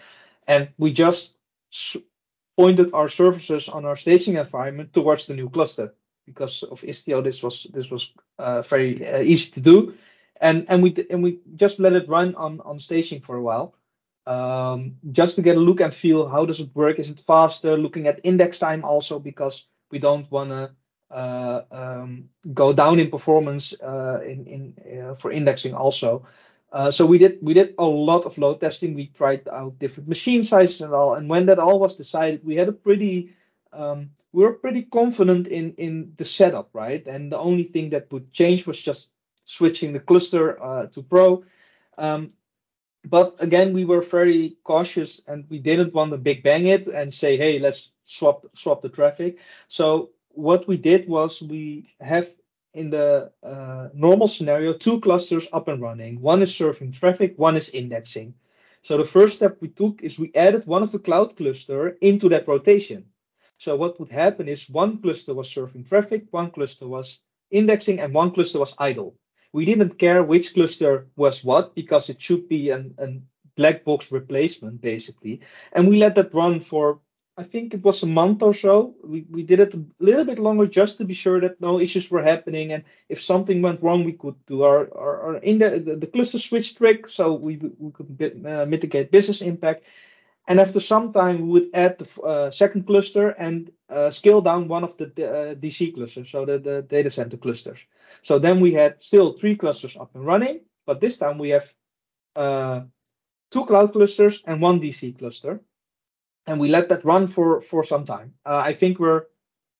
[0.47, 1.35] and we just
[2.57, 5.93] pointed our services on our staging environment towards the new cluster.
[6.25, 9.93] Because of Istio, this was this was uh, very uh, easy to do,
[10.41, 13.73] and and we and we just let it run on on staging for a while,
[14.25, 16.99] um, just to get a look and feel how does it work?
[16.99, 17.77] Is it faster?
[17.77, 20.71] Looking at index time also because we don't want to
[21.11, 26.25] uh, um, go down in performance uh, in in uh, for indexing also.
[26.91, 28.93] so we did we did a lot of load testing.
[28.93, 31.15] We tried out different machine sizes and all.
[31.15, 33.33] And when that all was decided, we had a pretty
[33.73, 37.05] um, we were pretty confident in in the setup, right?
[37.07, 39.11] And the only thing that would change was just
[39.45, 41.43] switching the cluster uh, to Pro.
[41.97, 42.33] Um,
[43.05, 47.13] but again, we were very cautious and we didn't want to big bang it and
[47.13, 49.37] say, hey, let's swap swap the traffic.
[49.67, 52.29] So what we did was we have
[52.73, 56.21] in the uh, normal scenario two clusters up and running.
[56.21, 58.35] One is serving traffic, one is indexing.
[58.81, 62.29] So the first step we took is we added one of the cloud cluster into
[62.29, 63.05] that rotation.
[63.57, 67.19] So what would happen is one cluster was serving traffic, one cluster was
[67.51, 69.15] indexing, and one cluster was idle.
[69.53, 74.11] We didn't care which cluster was what because it should be an, an black box
[74.11, 75.41] replacement basically.
[75.73, 76.99] And we let that run for
[77.39, 78.95] I think it was a month or so.
[79.01, 82.11] We, we did it a little bit longer just to be sure that no issues
[82.11, 82.73] were happening.
[82.73, 86.07] And if something went wrong, we could do our, our, our in the, the, the,
[86.07, 89.85] cluster switch trick so we, we could uh, mitigate business impact.
[90.49, 94.67] And after some time, we would add the uh, second cluster and uh, scale down
[94.67, 97.79] one of the uh, DC clusters, so the, the data center clusters.
[98.23, 101.71] So then we had still three clusters up and running, but this time we have
[102.35, 102.81] uh,
[103.51, 105.61] two cloud clusters and one DC cluster
[106.49, 108.33] and we let that run for for some time.
[108.45, 109.25] Uh, I think we're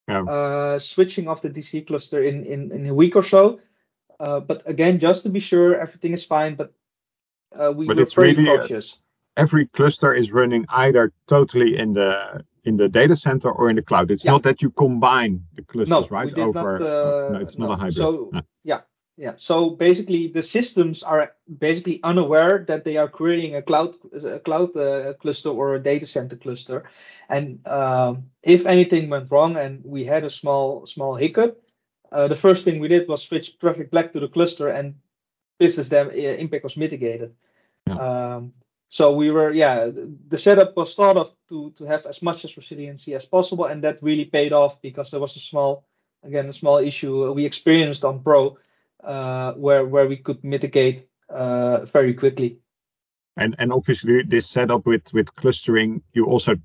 [0.08, 0.24] yeah.
[0.24, 3.60] uh, switching off the DC cluster in in, in a week or so.
[4.20, 6.56] Uh, but again, just to be sure everything is fine.
[6.56, 6.74] But
[7.52, 8.98] uh, we but were it's really, cautious.
[9.40, 13.82] Every cluster is running either totally in the in the data center or in the
[13.82, 14.12] cloud.
[14.12, 14.32] It's yeah.
[14.32, 16.38] not that you combine the clusters, no, right?
[16.38, 17.74] Over not, uh, no, it's not no.
[17.74, 17.96] a hybrid.
[17.96, 18.42] So no.
[18.64, 18.82] yeah,
[19.18, 19.34] yeah.
[19.38, 24.76] So basically, the systems are basically unaware that they are creating a cloud a cloud
[24.76, 26.84] uh, cluster or a data center cluster,
[27.30, 31.62] and um, if anything went wrong and we had a small small hiccup,
[32.12, 34.96] uh, the first thing we did was switch traffic back to the cluster, and
[35.60, 37.34] business dam- uh, impact was mitigated.
[37.88, 37.96] Yeah.
[37.96, 38.54] Um,
[38.90, 39.90] so we were yeah
[40.28, 43.84] the setup was thought of to to have as much as resiliency as possible, and
[43.84, 45.86] that really paid off because there was a small
[46.24, 48.58] again a small issue we experienced on Pro
[49.04, 52.60] uh, where where we could mitigate uh, very quickly.
[53.38, 56.56] And and obviously this setup with with clustering, you also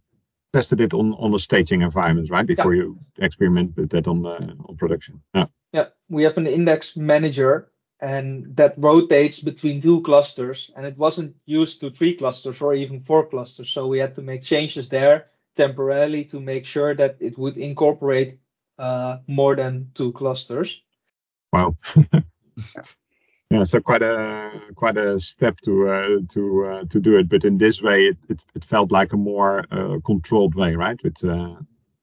[0.53, 2.47] tested it on on a staging environment, right?
[2.47, 2.83] Before yeah.
[2.83, 5.23] you experiment with that on the on production.
[5.35, 5.47] Yeah.
[5.73, 7.69] Yeah, we have an index manager
[8.05, 13.01] and that rotates between two clusters and it wasn't used to three clusters or even
[13.01, 17.39] four clusters so we had to make changes there temporarily to make sure that it
[17.39, 18.39] would incorporate
[18.79, 20.83] uh, more than two clusters
[21.55, 21.77] Wow.
[23.51, 27.45] yeah, so quite a quite a step to uh, to uh, to do it, but
[27.45, 31.01] in this way, it it, it felt like a more uh, controlled way, right?
[31.05, 31.55] With uh,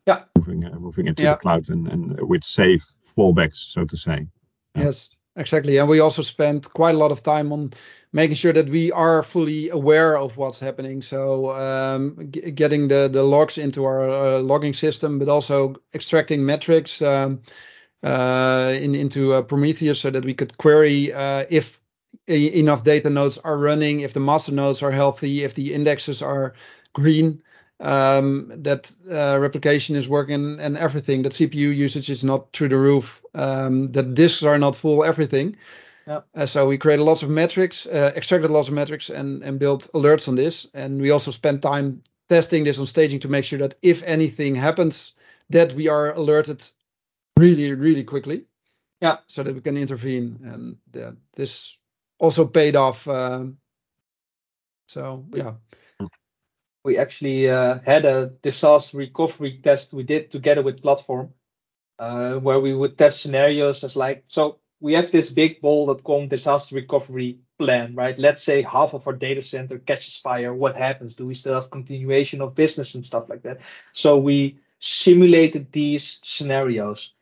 [0.08, 1.34] yeah, moving uh, moving into yeah.
[1.34, 2.86] the cloud and and with safe
[3.18, 4.28] fallbacks, so to say.
[4.76, 4.84] Yeah.
[4.86, 5.78] Yes, exactly.
[5.78, 7.72] And we also spent quite a lot of time on
[8.14, 11.02] making sure that we are fully aware of what's happening.
[11.02, 17.02] So um, getting the the logs into our uh, logging system, but also extracting metrics.
[17.02, 17.42] Um,
[18.04, 21.80] uh, in, into uh, Prometheus so that we could query uh, if
[22.28, 26.54] enough data nodes are running, if the master nodes are healthy, if the indexes are
[26.94, 27.42] green,
[27.82, 32.78] um, that uh, replication is working and everything, that CPU usage is not through the
[32.78, 35.58] roof, um, that disks are not full, everything.
[36.08, 36.22] Yeah.
[36.36, 39.90] Uh, so we created lots of metrics, uh, extracted lots of metrics, and and built
[39.94, 40.68] alerts on this.
[40.74, 44.56] And we also spent time testing this on staging to make sure that if anything
[44.56, 45.14] happens
[45.50, 46.64] that we are alerted
[47.38, 48.46] really, really quickly.
[49.02, 49.18] Yeah.
[49.28, 51.78] So that we can intervene, and uh, this
[52.20, 53.08] also paid off.
[53.08, 53.58] Um,
[54.88, 55.54] so yeah.
[56.84, 61.34] We actually uh, had a disaster recovery test we did together with Platform,
[62.00, 66.76] uh, where we would test scenarios as like, so we have this big bol.com disaster
[66.76, 68.18] recovery plan, right?
[68.18, 70.54] Let's say half of our data center catches fire.
[70.54, 71.16] What happens?
[71.16, 73.62] Do we still have continuation of business and stuff like that?
[73.94, 77.14] So we simulated these scenarios.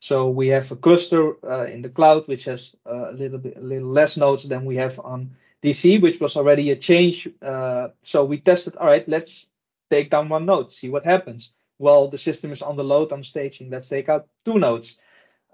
[0.00, 3.56] So we have a cluster uh, in the cloud which has uh, a little bit
[3.56, 7.28] a little less nodes than we have on DC, which was already a change.
[7.42, 8.76] Uh, so we tested.
[8.76, 9.46] All right, let's
[9.90, 11.52] take down one node, see what happens.
[11.78, 13.70] Well, the system is on the load on staging.
[13.70, 14.98] Let's take out two nodes.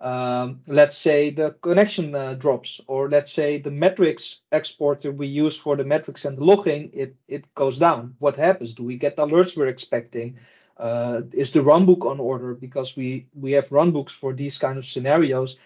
[0.00, 5.56] Um, let's say the connection uh, drops, or let's say the metrics exporter we use
[5.56, 8.16] for the metrics and the logging, it, it goes down.
[8.18, 8.74] What happens?
[8.74, 10.38] Do we get alerts we're expecting?
[10.76, 12.54] Uh, is the runbook on order?
[12.54, 15.58] Because we, we have runbooks for these kind of scenarios.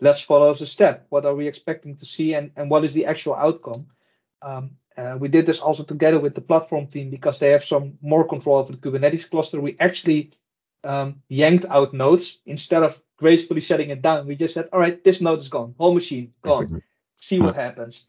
[0.00, 1.06] Let's follow the step.
[1.08, 3.86] What are we expecting to see, and, and what is the actual outcome?
[4.42, 7.98] Um, uh, we did this also together with the platform team because they have some
[8.00, 9.60] more control over the Kubernetes cluster.
[9.60, 10.32] We actually
[10.84, 14.26] um, yanked out nodes instead of gracefully shutting it down.
[14.26, 16.62] We just said, all right, this node is gone, whole machine gone.
[16.62, 16.82] Exactly.
[17.18, 18.06] See what happens.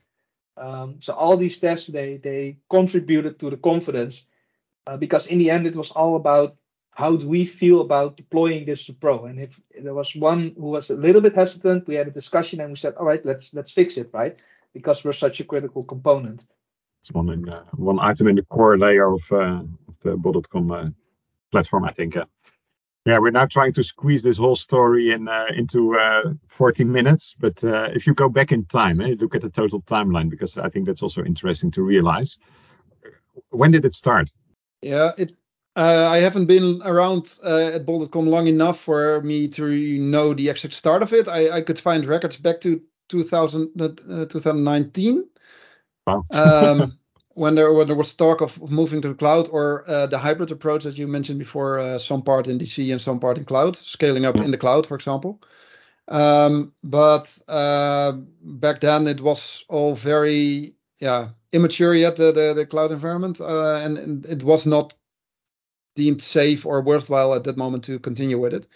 [0.57, 4.25] Um, so all these tests they they contributed to the confidence
[4.87, 6.55] uh, because in the end it was all about
[6.97, 9.25] how do we feel about deploying this to pro.
[9.25, 12.59] And if there was one who was a little bit hesitant, we had a discussion
[12.59, 14.43] and we said, all right, let's let's fix it, right?
[14.73, 16.43] Because we're such a critical component.
[17.01, 20.71] It's one in uh, one item in the core layer of, uh, of the bol.com
[20.71, 20.89] uh,
[21.51, 22.15] platform, I think.
[23.05, 27.35] Yeah, we're now trying to squeeze this whole story in uh, into uh, 14 minutes.
[27.39, 30.57] But uh, if you go back in time, eh, look at the total timeline, because
[30.57, 32.39] I think that's also interesting to realize.
[33.49, 34.31] When did it start?
[34.81, 35.35] Yeah, it.
[35.77, 40.49] Uh, I haven't been around uh, at bol.com long enough for me to know the
[40.49, 41.27] exact start of it.
[41.27, 45.23] I, I could find records back to 2000, uh, 2019.
[46.07, 46.25] Wow.
[46.31, 46.97] um,
[47.35, 50.17] when there when there was talk of, of moving to the cloud or uh, the
[50.17, 53.45] hybrid approach that you mentioned before, uh, some part in DC and some part in
[53.45, 55.39] cloud, scaling up in the cloud, for example.
[56.07, 62.65] Um, but uh, back then it was all very yeah immature yet the the, the
[62.65, 64.95] cloud environment, uh, and, and, it was not
[65.97, 68.67] deemed safe or worthwhile at that moment to continue with it.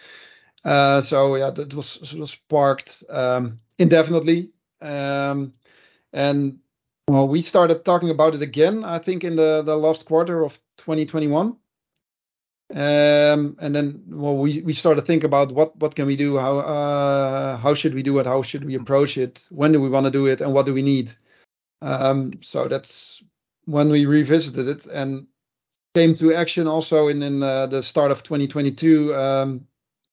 [0.66, 4.50] Uh, so yeah, that was was parked um, indefinitely.
[4.82, 5.54] Um,
[6.12, 6.60] and
[7.08, 10.60] well, we started talking about it again, I think, in the, the last quarter of
[10.78, 11.58] 2021.
[12.74, 16.38] Um, and then, well, we, we started thinking about what, what can we do?
[16.38, 18.26] How, uh, how should we do it?
[18.26, 19.48] How should we approach it?
[19.52, 20.42] When do we want to do it?
[20.42, 21.12] And what do we need?
[21.82, 23.24] Um, so that's
[23.66, 25.28] when we revisited it and
[25.94, 29.68] came to action also in, in uh, the start of 2022 um,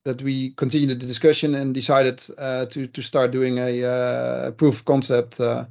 [0.04, 4.80] that we continued the discussion and decided uh, to, to start doing a uh, proof
[4.80, 5.66] of concept uh,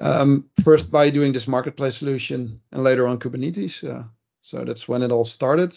[0.00, 3.84] um, first by doing this marketplace solution and later on Kubernetes.
[3.88, 4.04] Uh,
[4.40, 5.76] so that's when it all started.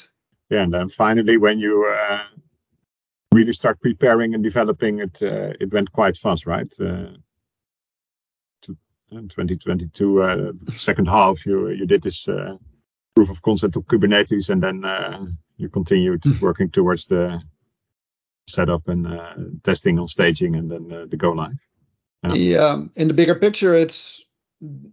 [0.49, 2.23] Yeah, and then finally, when you uh,
[3.33, 6.71] really start preparing and developing it, it went quite fast, right?
[6.79, 7.17] Uh,
[8.61, 8.77] to,
[9.11, 12.27] in uh, 2022, uh, second half, you you did this
[13.15, 16.39] proof of concept of Kubernetes, and then you continued hmm.
[16.39, 17.41] working towards the
[18.47, 21.59] setup and testing on staging, and then the go live.
[22.23, 22.33] Yeah.
[22.33, 22.83] yeah.
[22.95, 24.23] in the bigger picture, it's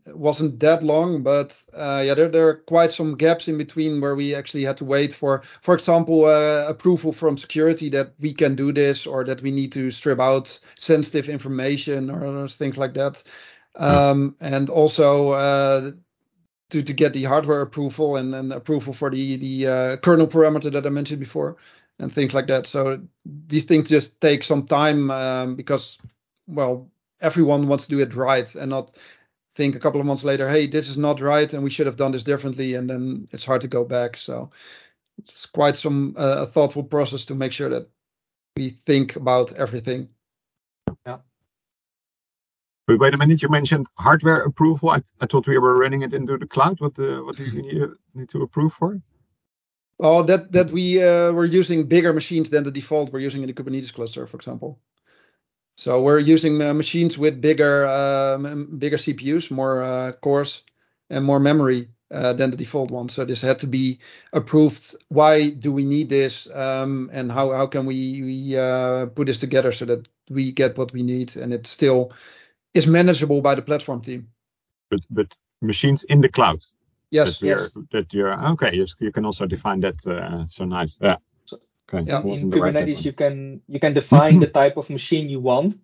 [0.06, 4.00] it wasn't that long, but uh, yeah, there, there are quite some gaps in between
[4.00, 8.32] where we actually had to wait for, for example, uh, approval from security that we
[8.32, 12.94] can do this or that we need to strip out sensitive information or things like
[12.94, 13.22] that.
[13.76, 15.92] Um, and also uh,
[16.70, 20.72] to to get the hardware approval and then approval for the the uh, kernel parameter
[20.72, 21.56] that I mentioned before
[21.98, 22.66] and things like that.
[22.66, 25.98] So these things just take some time um, because
[26.46, 28.92] well everyone wants to do it right and not
[29.54, 31.96] think a couple of months later, hey, this is not right and we should have
[31.96, 34.16] done this differently, and then it's hard to go back.
[34.16, 34.50] So
[35.18, 37.88] it's quite some uh, a thoughtful process to make sure that
[38.56, 40.08] we think about everything.
[41.06, 41.18] Yeah.
[42.90, 44.90] But wait a minute, you mentioned hardware approval.
[44.90, 46.80] I, I thought we were running it into the cloud.
[46.80, 49.00] What uh, what do you need, need to approve for?
[50.00, 53.46] Oh, that that we uh, were using bigger machines than the default we're using in
[53.46, 54.80] the Kubernetes cluster, for example.
[55.76, 60.64] So we're using uh, machines with bigger um, bigger CPUs, more uh, cores,
[61.10, 63.08] and more memory uh, than the default one.
[63.08, 64.00] So this had to be
[64.32, 64.96] approved.
[65.10, 66.50] Why do we need this?
[66.50, 70.76] Um, and how how can we we uh, put this together so that we get
[70.76, 72.12] what we need and it still
[72.74, 74.28] is manageable by the platform team.
[74.90, 76.60] But but machines in the cloud.
[77.10, 77.38] Yes.
[77.40, 77.70] That, yes.
[77.92, 78.70] that you're okay.
[78.74, 80.06] Yes, you can also define that.
[80.06, 80.96] Uh, so nice.
[81.00, 81.16] Yeah.
[81.92, 82.08] Okay.
[82.08, 82.20] Yeah.
[82.20, 85.28] in, wasn't in the right Kubernetes you can you can define the type of machine
[85.28, 85.78] you want,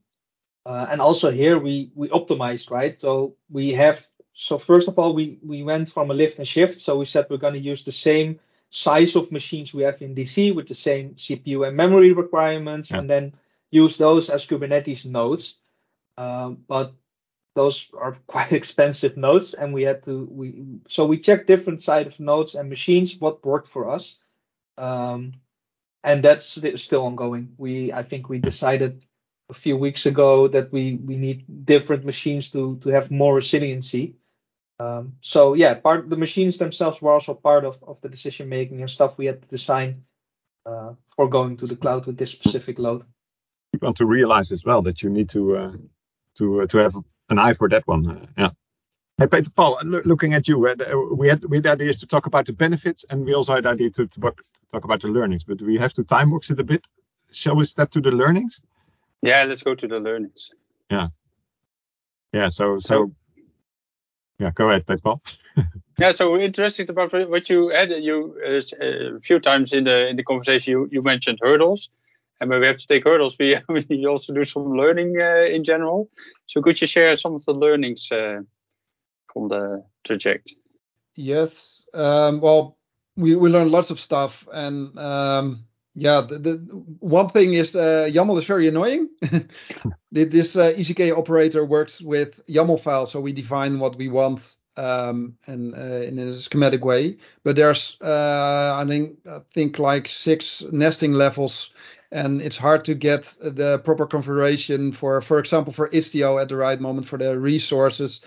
[0.65, 3.01] uh, and also here we we optimized right.
[3.01, 6.81] So we have so first of all we we went from a lift and shift.
[6.81, 8.39] So we said we're going to use the same
[8.71, 12.99] size of machines we have in DC with the same CPU and memory requirements, Yeah.
[12.99, 13.33] and then
[13.71, 15.59] use those as Kubernetes nodes.
[16.19, 16.95] Um, but
[17.55, 22.07] those are quite expensive nodes, and we had to we so we checked different side
[22.07, 24.19] of nodes and machines what worked for us.
[24.79, 25.33] Um,
[26.05, 27.55] and that's still ongoing.
[27.59, 29.03] We I think we decided
[29.51, 34.17] a few weeks ago that we we need different machines to to have more resiliency.
[34.79, 38.81] Um, so yeah, part the machines themselves were also part of of the decision making
[38.81, 40.05] and stuff we had to design
[40.67, 43.05] uh, for going to the cloud with this specific load.
[43.73, 45.73] You want to realize as well that you need to uh,
[46.39, 46.95] to uh, to have
[47.31, 48.09] an eye for that one.
[48.09, 48.51] Uh, yeah.
[49.19, 50.75] Hey, Peter Paul, looking at you, uh,
[51.15, 53.71] we had we had ideas to talk about the benefits, and we also had the
[53.71, 56.61] idea to, to talk talk about the learnings, but we have to time box it
[56.61, 56.85] a bit.
[57.33, 58.61] Shall we step to the learnings?
[59.23, 60.51] Yeah, let's go to the learnings.
[62.33, 62.49] Yeah.
[62.49, 62.79] So so.
[62.79, 63.13] So-
[64.39, 65.23] yeah, go ahead, Peter Paul.
[65.99, 67.89] Yeah, so interesting about what what you had.
[67.89, 71.89] You uh, a few times in the in the conversation you, you mentioned hurdles,
[72.41, 75.65] and when we have to take hurdles, we we also do some learning uh, in
[75.65, 76.11] general.
[76.47, 78.41] So could you share some of the learnings uh,
[79.33, 80.55] from the project?
[81.15, 81.85] Yes.
[81.95, 82.77] Um, well,
[83.17, 85.65] we, we learned lots of stuff, and um,
[85.95, 86.53] yeah, the, the
[87.01, 89.09] one thing is uh, YAML is very annoying.
[90.13, 95.37] This uh, ECK operator works with YAML files, so we define what we want um,
[95.47, 97.19] and uh, in a schematic way.
[97.45, 101.71] But there's uh, I think I think like six nesting levels.
[102.13, 106.57] And it's hard to get the proper configuration for, for example, for Istio at the
[106.57, 108.21] right moment for the resources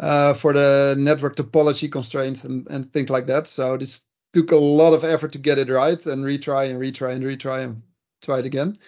[0.00, 3.46] uh, for the network topology constraints and, and things like that.
[3.46, 4.02] So this
[4.32, 7.64] took a lot of effort to get it right and retry and retry and retry
[7.64, 7.82] and
[8.22, 8.78] try it again.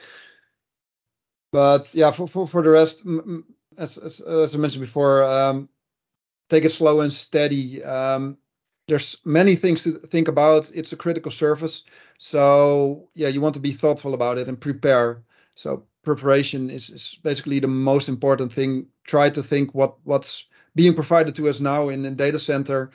[1.53, 3.07] But yeah, for for, for the rest,
[3.79, 5.69] as, as as I mentioned before, um,
[6.49, 7.83] take it slow and steady.
[7.85, 8.39] Um,
[8.87, 10.71] there's many things to think about.
[10.75, 11.85] It's a critical service,
[12.19, 15.23] so yeah, you want to be thoughtful about it and prepare.
[15.55, 18.87] So preparation is, is basically the most important thing.
[19.05, 22.91] Try to think what what's being provided to us now in the data center,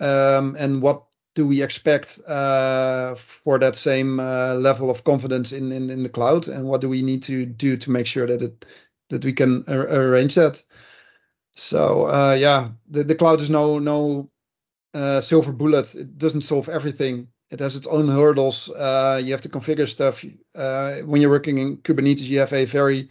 [0.00, 5.70] um, and what do we expect uh, for that same uh, level of confidence in,
[5.72, 8.42] in in the cloud, and what do we need to do to make sure that
[8.42, 8.64] it
[9.08, 10.62] that we can ar- arrange that.
[11.56, 14.30] So uh, yeah, the, the cloud is no no
[14.94, 15.94] uh, silver bullet.
[15.94, 17.28] It doesn't solve everything.
[17.50, 18.68] It has its own hurdles.
[18.70, 20.24] Uh, you have to configure stuff.
[20.54, 23.08] Uh, when you're working in Kubernetes, you have a very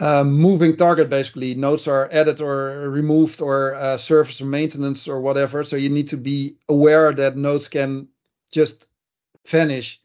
[0.00, 1.54] uh, moving target basically.
[1.54, 5.64] Nodes are added or removed, or uh, service or maintenance or whatever.
[5.64, 8.08] So you need to be aware that nodes can
[8.50, 8.88] just
[9.46, 10.00] vanish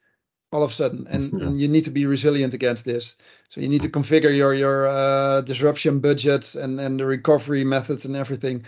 [0.52, 1.48] all of a sudden, and, Yeah.
[1.48, 3.18] and you need to be resilient against this.
[3.50, 8.06] So you need to configure your your uh, disruption budgets and and the recovery methods
[8.06, 8.66] and everything.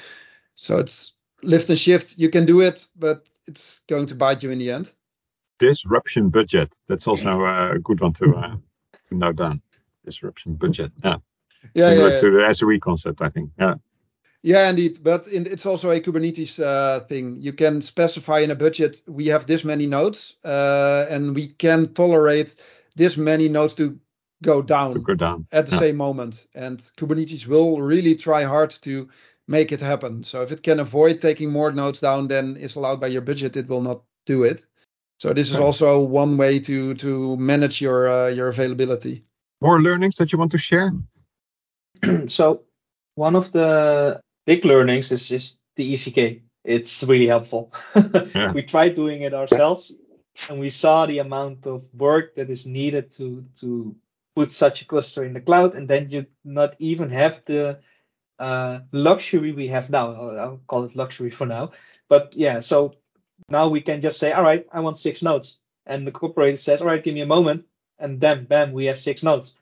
[0.55, 1.13] So it's
[1.43, 2.17] lift and shift.
[2.17, 4.93] You can do it, but it's going to bite you in the end.
[5.59, 6.73] Disruption budget.
[6.87, 8.55] That's also a good one to, uh,
[9.11, 9.61] note down.
[10.05, 10.91] Disruption budget.
[11.03, 11.17] Yeah.
[11.73, 13.51] Yeah, Similar yeah, to the SOE concept, I think.
[13.59, 13.75] Yeah.
[14.43, 14.99] Yeah, indeed.
[15.03, 17.37] But in, it's also a Kubernetes uh, thing.
[17.41, 21.87] You can specify in a budget, we have this many nodes, uh, and we can
[21.93, 22.55] tolerate
[22.95, 23.99] this many nodes to
[24.43, 25.47] go down To go down.
[25.51, 25.79] at the Yeah.
[25.79, 26.45] same moment.
[26.53, 29.09] And Kubernetes will really try hard to
[29.47, 30.23] make it happen.
[30.23, 33.57] So if it can avoid taking more nodes down than is allowed by your budget,
[33.57, 34.65] it will not do it.
[35.19, 39.23] So this is also one way to to manage your uh, your availability.
[39.61, 40.91] More learnings that you want to share?
[42.27, 42.63] so
[43.15, 46.43] one of the big learnings is is the ECK.
[46.63, 47.73] It's really helpful.
[48.35, 48.53] Yeah.
[48.53, 49.95] We tried doing it ourselves,
[50.49, 53.95] and we saw the amount of work that is needed to to
[54.35, 57.79] put such a cluster in the cloud, and then you not even have the
[58.39, 60.13] uh, luxury we have now.
[60.13, 61.71] I'll, call it luxury for now.
[62.09, 62.95] But yeah, so
[63.49, 66.81] now we can just say, all right, I want six nodes, and the operator says,
[66.81, 67.65] all right, give me a moment,
[67.99, 69.53] and then bam, we have six nodes.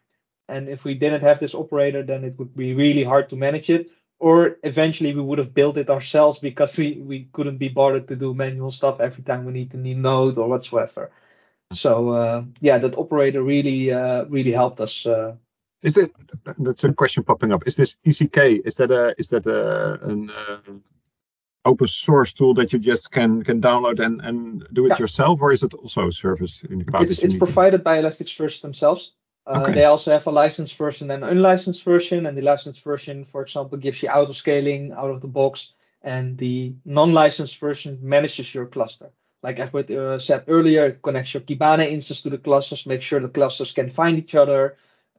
[0.47, 3.69] And if we didn't have this operator, then it would be really hard to manage
[3.69, 3.89] it.
[4.19, 8.15] Or eventually we would have built it ourselves because we, we couldn't be bothered to
[8.15, 11.11] do manual stuff every time we need a new node or whatsoever.
[11.73, 15.05] So uh, yeah, that operator really uh, really helped us.
[15.05, 15.35] Uh,
[15.85, 16.11] Is it?
[16.65, 17.61] That's a question popping up.
[17.67, 18.37] Is this ECK?
[18.69, 19.59] Is that a is that a
[20.11, 20.57] an uh,
[21.63, 24.99] open source tool that you just can can download and and do it Yeah.
[25.03, 27.03] yourself, or is it also a service in the cloud?
[27.03, 29.13] it's it's provided by Elasticsearch themselves.
[29.47, 29.73] Uh, Okay.
[29.73, 33.41] They also have a licensed version and an unlicensed version, and the licensed version, for
[33.43, 38.65] example, gives you auto scaling out of the box, and the non-licensed version manages your
[38.67, 39.09] cluster.
[39.45, 43.19] like Egbert uh, said earlier, it connects your Kibana instance to the clusters, make sure
[43.19, 44.77] the clusters can find each other.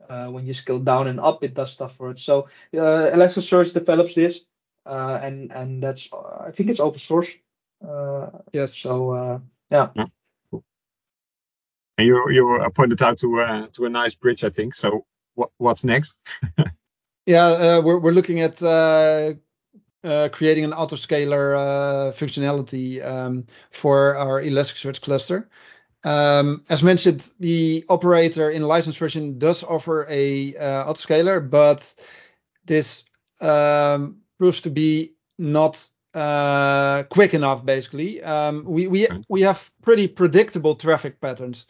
[0.09, 2.21] Uh, when you scale down and up, it does stuff for it.
[2.21, 4.45] So uh, Elasticsearch develops this,
[4.85, 7.31] uh, and and that's I think it's open source.
[7.87, 8.77] Uh, yes.
[8.77, 9.39] So uh,
[9.71, 9.91] yeah.
[9.95, 10.07] yeah.
[10.51, 10.65] Cool.
[11.99, 14.75] And you you pointed out to uh, to a nice bridge, I think.
[14.75, 16.23] So what what's next?
[17.27, 18.63] yeah, we're we're looking at
[20.07, 25.49] uh, creating an autoscaler uh, functionality um, for our Elasticsearch cluster.
[26.05, 31.95] Um, as mentioned, the operator in license version does offer a uh, autoscaler, but
[32.65, 33.05] this
[33.41, 37.65] um, proves to be not uh, quick enough.
[37.65, 41.67] Basically, um, we we we have pretty predictable traffic patterns,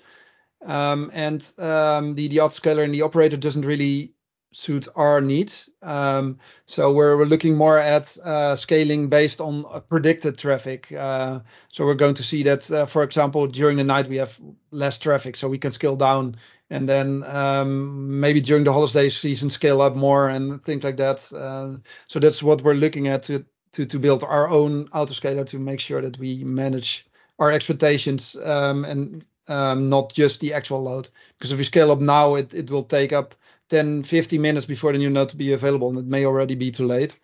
[0.64, 4.12] um, and um, the the autoscaler and the operator doesn't really
[4.56, 5.68] suit our needs.
[5.82, 10.90] Um, so we're, we're looking more at uh, scaling based on predicted traffic.
[10.90, 11.40] Uh,
[11.70, 14.40] so we're going to see that, uh, for example, during the night we have
[14.70, 16.36] less traffic, so we can scale down,
[16.70, 21.30] and then um, maybe during the holiday season scale up more and things like that.
[21.34, 21.76] Uh,
[22.08, 25.80] so that's what we're looking at to to to build our own autoscaler to make
[25.80, 27.06] sure that we manage
[27.38, 31.10] our expectations um, and um, not just the actual load.
[31.36, 33.34] Because if we scale up now, it, it will take up
[33.68, 36.70] 10, 15 minutes before the new node to be available, and it may already be
[36.70, 37.18] too late.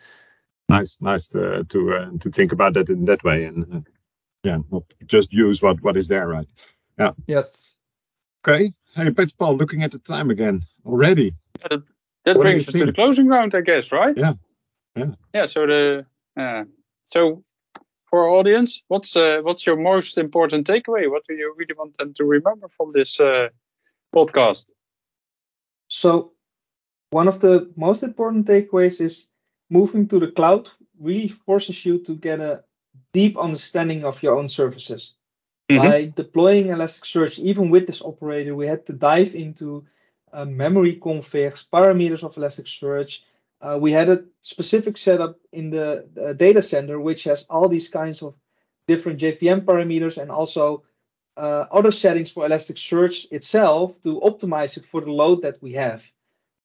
[0.69, 3.81] Nice, nice to to uh, to think about that in that way, and uh,
[4.43, 6.47] yeah, not just use what what is there, right?
[6.99, 7.13] Yeah.
[7.27, 7.77] Yes.
[8.47, 8.73] Okay.
[8.95, 11.35] Hey, Peter Paul, looking at the time again already.
[11.61, 11.83] Yeah, that,
[12.25, 14.17] that brings us to the closing round, I guess, right?
[14.17, 14.35] Yeah.
[14.97, 15.11] Yeah.
[15.35, 15.47] Yeah.
[15.47, 16.65] So the uh,
[17.07, 17.45] so
[18.09, 21.11] for our audience, what's uh, what's your most important takeaway?
[21.11, 23.49] What do you really want them to remember from this uh,
[24.15, 24.73] podcast?
[25.93, 26.33] So
[27.11, 29.27] one of the most important takeaways is
[29.69, 32.65] moving to the cloud really forces you to get a
[33.13, 35.13] deep understanding of your own services.
[35.71, 35.83] Mm-hmm.
[35.83, 39.85] By deploying Elasticsearch, even with this operator, we had to dive into
[40.33, 43.21] uh, memory configs, parameters of Elasticsearch.
[43.61, 47.91] Uh, we had a specific setup in the, the, data center, which has all these
[47.91, 48.35] kinds of
[48.87, 50.85] different JVM parameters and also
[51.37, 56.05] uh, other settings for Elasticsearch itself to optimize it for the load that we have.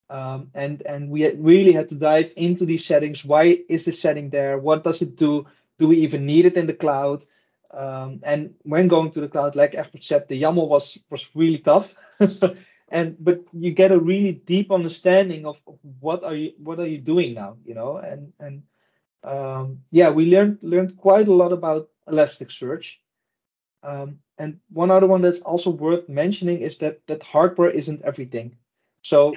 [0.09, 3.26] Um, and and we really had to dive into these settings.
[3.26, 4.57] Why is this setting there?
[4.57, 5.45] What does it do?
[5.80, 7.26] Do we even need it in the cloud?
[7.72, 11.57] Um, and when going to the cloud, like Egbert said, the YAML was was really
[11.57, 11.93] tough.
[12.89, 15.57] and but you get a really deep understanding of,
[15.99, 17.97] what are you what are you doing now, you know?
[17.97, 18.63] And and
[19.24, 22.95] um, yeah, we learned learned quite a lot about Elasticsearch.
[23.84, 28.56] Um, and one other one that's also worth mentioning is that that hardware isn't everything.
[29.02, 29.36] So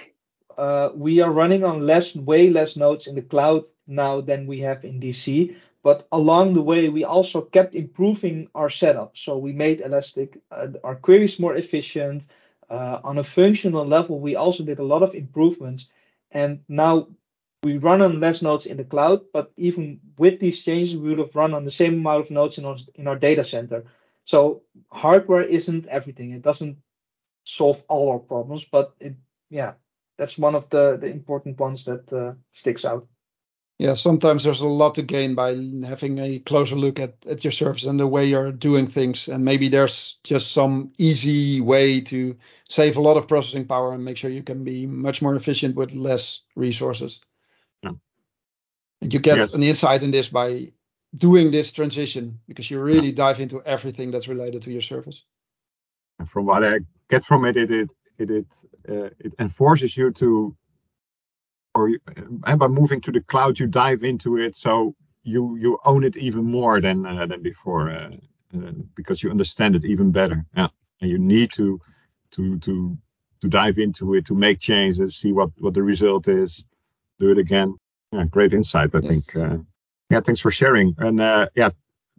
[0.58, 4.60] uh, we are running on less, way less nodes in the cloud now than we
[4.60, 5.56] have in DC.
[5.82, 9.16] But along the way, we also kept improving our setup.
[9.16, 12.24] So we made Elastic uh, our queries more efficient.
[12.68, 15.90] Uh, on a functional level, we also did a lot of improvements.
[16.30, 17.08] And now
[17.62, 21.18] we run on less nodes in the cloud, but even with these changes, we would
[21.18, 23.84] have run on the same amount of nodes in our, in our data center.
[24.30, 24.62] So
[24.92, 26.30] hardware isn't everything.
[26.30, 26.76] It doesn't
[27.42, 29.16] solve all our problems, but it
[29.48, 29.72] yeah,
[30.18, 33.08] that's one of the the important ones that uh, sticks out.
[33.78, 37.50] Yeah, sometimes there's a lot to gain by having a closer look at, at your
[37.50, 39.26] service and the way you're doing things.
[39.26, 42.36] And maybe there's just some easy way to
[42.68, 45.74] save a lot of processing power and make sure you can be much more efficient
[45.74, 47.20] with less resources.
[47.82, 47.94] Yeah.
[49.02, 49.54] And you get yes.
[49.54, 50.72] an insight in this by
[51.14, 55.24] doing this transition because you really dive into everything that's related to your service.
[56.18, 58.46] And from what I get from it, it it it it,
[58.88, 60.56] uh, it enforces you to,
[61.74, 61.98] or you,
[62.44, 66.16] uh, by moving to the cloud, you dive into it, so you you own it
[66.16, 68.10] even more than uh, than before uh,
[68.54, 70.44] uh, because you understand it even better.
[70.56, 70.68] Yeah,
[71.00, 71.80] and you need to
[72.32, 72.98] to to
[73.40, 76.64] to dive into it to make changes, see what what the result is,
[77.18, 77.74] do it again.
[78.12, 79.26] Yeah, great insight, I yes.
[79.26, 79.66] think.
[80.10, 80.94] Yeah, thanks for sharing.
[80.98, 81.70] And uh, yeah,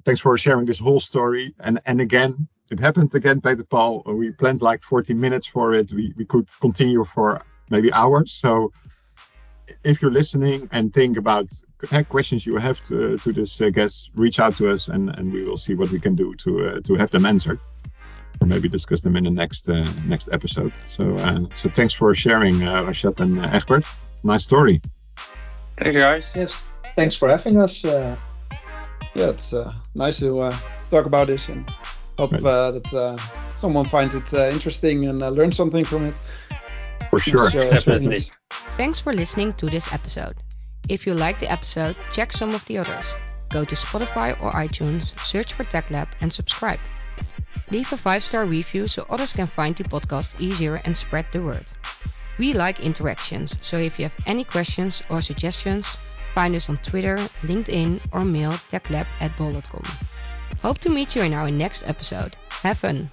[0.06, 1.54] thanks for sharing this whole story.
[1.60, 4.04] And and again, it happened again, Peter Paul.
[4.06, 5.92] We planned like 40 minutes for it.
[5.92, 8.32] We we could continue for maybe hours.
[8.32, 8.72] So
[9.84, 11.50] if you're listening and think about
[12.10, 15.44] questions you have to, to this uh, guest, reach out to us and, and we
[15.44, 17.60] will see what we can do to uh, to have them answered
[18.40, 20.74] or maybe discuss them in the next uh, next episode.
[20.88, 23.86] So uh, so thanks for sharing, uh, Rasjaad and uh, Egbert.
[24.24, 24.82] Nice story.
[25.78, 26.32] Thank you, guys.
[26.36, 26.64] Yes
[26.96, 27.84] thanks for having us.
[27.86, 28.16] Uh,
[29.14, 30.56] yeah, it's uh, nice to uh,
[30.90, 31.70] talk about this and
[32.18, 32.44] hope right.
[32.44, 33.18] Uh, that uh,
[33.58, 36.16] someone finds it uh, interesting and learn something from it.
[37.10, 37.50] For sure.
[37.50, 38.32] Definitely.
[38.78, 40.36] Thanks for listening to this episode.
[40.88, 43.16] If you like the episode, check some of the others.
[43.50, 46.80] Go to Spotify or iTunes, search for TechLab and subscribe.
[47.70, 51.42] Leave a 5 star review so others can find the podcast easier and spread the
[51.42, 51.72] word.
[52.38, 55.98] We like interactions, so if you have any questions or suggestions,
[56.34, 59.84] find us on Twitter, LinkedIn, or mail techlab at bol.com.
[60.62, 62.36] Hope to meet you in our next episode.
[62.64, 63.10] Have fun!